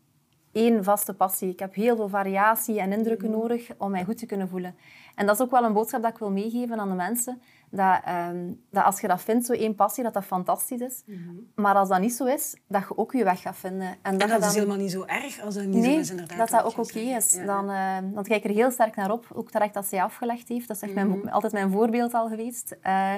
één 0.52 0.84
vaste 0.84 1.14
passie. 1.14 1.50
Ik 1.50 1.58
heb 1.58 1.74
heel 1.74 1.96
veel 1.96 2.08
variatie 2.08 2.80
en 2.80 2.92
indrukken 2.92 3.28
mm 3.28 3.32
-hmm. 3.32 3.42
nodig 3.42 3.70
om 3.78 3.90
mij 3.90 4.04
goed 4.04 4.18
te 4.18 4.26
kunnen 4.26 4.48
voelen. 4.48 4.76
En 5.14 5.26
dat 5.26 5.34
is 5.34 5.42
ook 5.42 5.50
wel 5.50 5.64
een 5.64 5.72
boodschap 5.72 6.02
dat 6.02 6.10
ik 6.10 6.18
wil 6.18 6.30
meegeven 6.30 6.78
aan 6.78 6.88
de 6.88 6.94
mensen. 6.94 7.42
Dat, 7.76 8.00
um, 8.08 8.64
dat 8.70 8.84
als 8.84 9.00
je 9.00 9.08
dat 9.08 9.22
vindt, 9.22 9.46
zo 9.46 9.52
één 9.52 9.74
passie, 9.74 10.04
dat 10.04 10.14
dat 10.14 10.24
fantastisch 10.24 10.80
is. 10.80 11.02
Mm 11.06 11.14
-hmm. 11.14 11.52
Maar 11.54 11.74
als 11.74 11.88
dat 11.88 12.00
niet 12.00 12.14
zo 12.14 12.24
is, 12.24 12.56
dat 12.68 12.82
je 12.88 12.98
ook 12.98 13.12
je 13.12 13.24
weg 13.24 13.40
gaat 13.40 13.56
vinden. 13.56 13.88
En, 13.88 13.96
en 14.02 14.18
dat, 14.18 14.28
dat 14.28 14.40
dan... 14.40 14.48
is 14.48 14.54
helemaal 14.54 14.76
niet 14.76 14.90
zo 14.90 15.04
erg 15.04 15.40
als 15.40 15.54
dat 15.54 15.64
niet 15.64 15.74
nee, 15.74 15.92
zo 15.94 15.98
is, 15.98 16.10
inderdaad. 16.10 16.38
dat 16.38 16.48
dat 16.48 16.64
ook 16.64 16.78
oké 16.78 16.80
okay 16.80 17.16
is. 17.16 17.34
Ja. 17.34 17.44
Dan, 17.44 17.70
uh, 17.70 18.14
dan 18.14 18.24
kijk 18.24 18.44
ik 18.44 18.50
er 18.50 18.56
heel 18.56 18.70
sterk 18.70 18.96
naar 18.96 19.10
op. 19.10 19.26
Ook 19.32 19.50
terecht 19.50 19.74
dat 19.74 19.87
zij 19.87 20.02
afgelegd 20.02 20.48
heeft. 20.48 20.68
Dat 20.68 20.76
is 20.76 20.82
echt 20.82 20.94
mm 20.94 20.98
-hmm. 20.98 21.18
mijn, 21.18 21.32
altijd 21.32 21.52
mijn 21.52 21.70
voorbeeld 21.70 22.14
al 22.14 22.28
geweest. 22.28 22.76
Uh, 22.82 23.14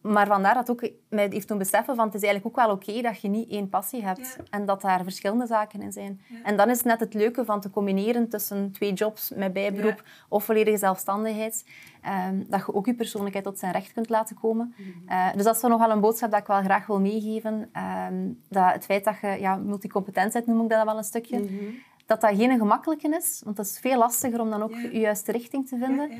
maar 0.00 0.26
vandaar 0.26 0.54
dat 0.54 0.70
ook 0.70 0.90
mij 1.08 1.28
heeft 1.30 1.48
toen 1.48 1.58
beseffen 1.58 1.96
van 1.96 2.06
het 2.06 2.14
is 2.14 2.22
eigenlijk 2.22 2.58
ook 2.58 2.64
wel 2.64 2.74
oké 2.74 2.90
okay 2.90 3.02
dat 3.02 3.20
je 3.20 3.28
niet 3.28 3.50
één 3.50 3.68
passie 3.68 4.04
hebt 4.04 4.34
ja. 4.38 4.44
en 4.50 4.66
dat 4.66 4.80
daar 4.80 5.02
verschillende 5.02 5.46
zaken 5.46 5.82
in 5.82 5.92
zijn. 5.92 6.20
Ja. 6.28 6.36
En 6.42 6.56
dan 6.56 6.70
is 6.70 6.76
het 6.76 6.86
net 6.86 7.00
het 7.00 7.14
leuke 7.14 7.44
van 7.44 7.60
te 7.60 7.70
combineren 7.70 8.28
tussen 8.28 8.72
twee 8.72 8.92
jobs 8.92 9.30
met 9.36 9.52
bijberoep 9.52 9.96
ja. 9.96 10.12
of 10.28 10.44
volledige 10.44 10.76
zelfstandigheid, 10.76 11.64
um, 12.28 12.46
dat 12.48 12.66
je 12.66 12.74
ook 12.74 12.86
je 12.86 12.94
persoonlijkheid 12.94 13.44
tot 13.44 13.58
zijn 13.58 13.72
recht 13.72 13.92
kunt 13.92 14.08
laten 14.08 14.36
komen. 14.40 14.74
Mm 14.76 14.84
-hmm. 14.84 15.16
uh, 15.16 15.32
dus 15.34 15.44
dat 15.44 15.56
is 15.56 15.62
nog 15.62 15.78
wel 15.78 15.90
een 15.90 16.00
boodschap 16.00 16.30
dat 16.30 16.40
ik 16.40 16.46
wel 16.46 16.62
graag 16.62 16.86
wil 16.86 17.00
meegeven. 17.00 17.70
Um, 18.10 18.40
dat 18.48 18.72
het 18.72 18.84
feit 18.84 19.04
dat 19.04 19.20
je 19.20 19.36
ja, 19.40 19.56
multicompetent 19.56 20.32
bent, 20.32 20.46
noem 20.46 20.62
ik 20.62 20.68
dat 20.68 20.84
wel 20.84 20.96
een 20.96 21.04
stukje, 21.04 21.38
mm 21.38 21.46
-hmm. 21.46 21.78
dat 22.06 22.20
dat 22.20 22.36
geen 22.36 22.58
gemakkelijke 22.58 23.16
is, 23.16 23.40
want 23.44 23.56
het 23.56 23.66
is 23.66 23.78
veel 23.78 23.98
lastiger 23.98 24.40
om 24.40 24.50
dan 24.50 24.62
ook 24.62 24.74
je 24.74 24.98
juiste 24.98 25.32
richting 25.32 25.68
te 25.68 25.78
vinden. 25.78 26.10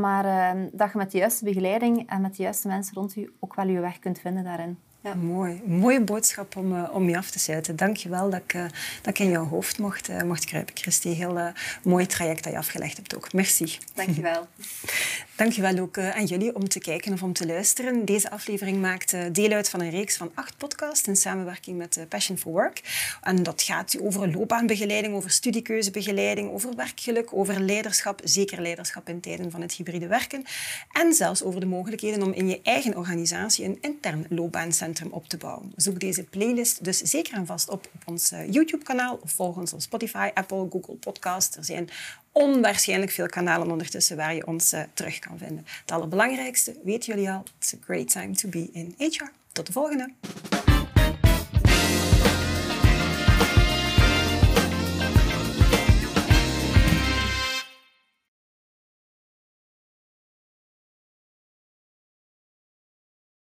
Maar 0.00 0.56
dat 0.72 0.92
je 0.92 0.98
met 0.98 1.10
de 1.10 1.18
juiste 1.18 1.44
begeleiding 1.44 2.10
en 2.10 2.20
met 2.20 2.36
de 2.36 2.42
juiste 2.42 2.68
mensen 2.68 2.94
rond 2.94 3.14
je 3.14 3.32
ook 3.40 3.54
wel 3.54 3.66
je 3.66 3.80
weg 3.80 3.98
kunt 3.98 4.18
vinden 4.18 4.44
daarin. 4.44 4.78
Ja. 5.00 5.14
Mooi. 5.14 5.62
Mooie 5.64 6.00
boodschap 6.00 6.56
om, 6.56 6.72
uh, 6.72 6.88
om 6.92 7.08
je 7.08 7.16
af 7.16 7.30
te 7.30 7.38
sluiten. 7.38 7.76
Dank 7.76 7.96
je 7.96 8.08
wel 8.08 8.30
dat 8.30 8.40
ik, 8.40 8.54
uh, 8.54 8.62
dat 9.02 9.08
ik 9.14 9.18
in 9.18 9.30
jouw 9.30 9.46
hoofd 9.46 9.78
mocht, 9.78 10.08
uh, 10.08 10.22
mocht 10.22 10.44
kruipen, 10.44 10.76
Christy. 10.76 11.08
Heel 11.08 11.52
mooi 11.82 12.06
traject 12.06 12.44
dat 12.44 12.52
je 12.52 12.58
afgelegd 12.58 12.96
hebt 12.96 13.16
ook. 13.16 13.32
Merci. 13.32 13.78
Dank 13.94 14.16
je 14.16 14.22
wel. 14.22 14.46
Dank 15.36 15.52
je 15.52 15.62
wel 15.62 15.78
ook 15.78 15.98
aan 15.98 16.24
jullie 16.24 16.54
om 16.54 16.68
te 16.68 16.78
kijken 16.78 17.12
of 17.12 17.22
om 17.22 17.32
te 17.32 17.46
luisteren. 17.46 18.04
Deze 18.04 18.30
aflevering 18.30 18.80
maakt 18.80 19.34
deel 19.34 19.50
uit 19.50 19.68
van 19.68 19.80
een 19.80 19.90
reeks 19.90 20.16
van 20.16 20.30
acht 20.34 20.56
podcasts 20.56 21.08
in 21.08 21.16
samenwerking 21.16 21.78
met 21.78 22.06
Passion 22.08 22.38
for 22.38 22.52
Work. 22.52 22.80
En 23.22 23.42
dat 23.42 23.62
gaat 23.62 24.00
over 24.00 24.30
loopbaanbegeleiding, 24.30 25.14
over 25.14 25.30
studiekeuzebegeleiding, 25.30 26.50
over 26.50 26.76
werkgeluk, 26.76 27.28
over 27.32 27.60
leiderschap, 27.60 28.20
zeker 28.24 28.62
leiderschap 28.62 29.08
in 29.08 29.20
tijden 29.20 29.50
van 29.50 29.60
het 29.60 29.72
hybride 29.72 30.06
werken. 30.06 30.44
En 30.92 31.12
zelfs 31.12 31.42
over 31.42 31.60
de 31.60 31.66
mogelijkheden 31.66 32.22
om 32.22 32.32
in 32.32 32.48
je 32.48 32.60
eigen 32.62 32.96
organisatie 32.96 33.64
een 33.64 33.78
intern 33.80 34.26
loopbaancentrum 34.28 34.87
op 35.10 35.28
te 35.28 35.36
bouwen. 35.36 35.72
Zoek 35.76 36.00
deze 36.00 36.24
playlist 36.24 36.84
dus 36.84 36.98
zeker 36.98 37.34
en 37.34 37.46
vast 37.46 37.68
op 37.68 37.78
op 37.94 38.02
ons 38.06 38.32
YouTube-kanaal 38.50 39.18
of 39.22 39.30
volg 39.30 39.56
ons 39.56 39.72
op 39.72 39.80
Spotify, 39.80 40.30
Apple, 40.34 40.66
Google 40.70 40.94
Podcast. 40.94 41.56
Er 41.56 41.64
zijn 41.64 41.88
onwaarschijnlijk 42.32 43.10
veel 43.10 43.26
kanalen 43.26 43.70
ondertussen 43.70 44.16
waar 44.16 44.34
je 44.34 44.46
ons 44.46 44.72
uh, 44.72 44.82
terug 44.94 45.18
kan 45.18 45.38
vinden. 45.38 45.66
Het 45.80 45.92
allerbelangrijkste 45.92 46.76
weten 46.84 47.14
jullie 47.14 47.30
al. 47.30 47.42
It's 47.58 47.74
a 47.74 47.76
great 47.84 48.10
time 48.10 48.34
to 48.34 48.48
be 48.48 48.68
in 48.72 48.94
HR. 48.98 49.30
Tot 49.52 49.66
de 49.66 49.72
volgende! 49.72 50.67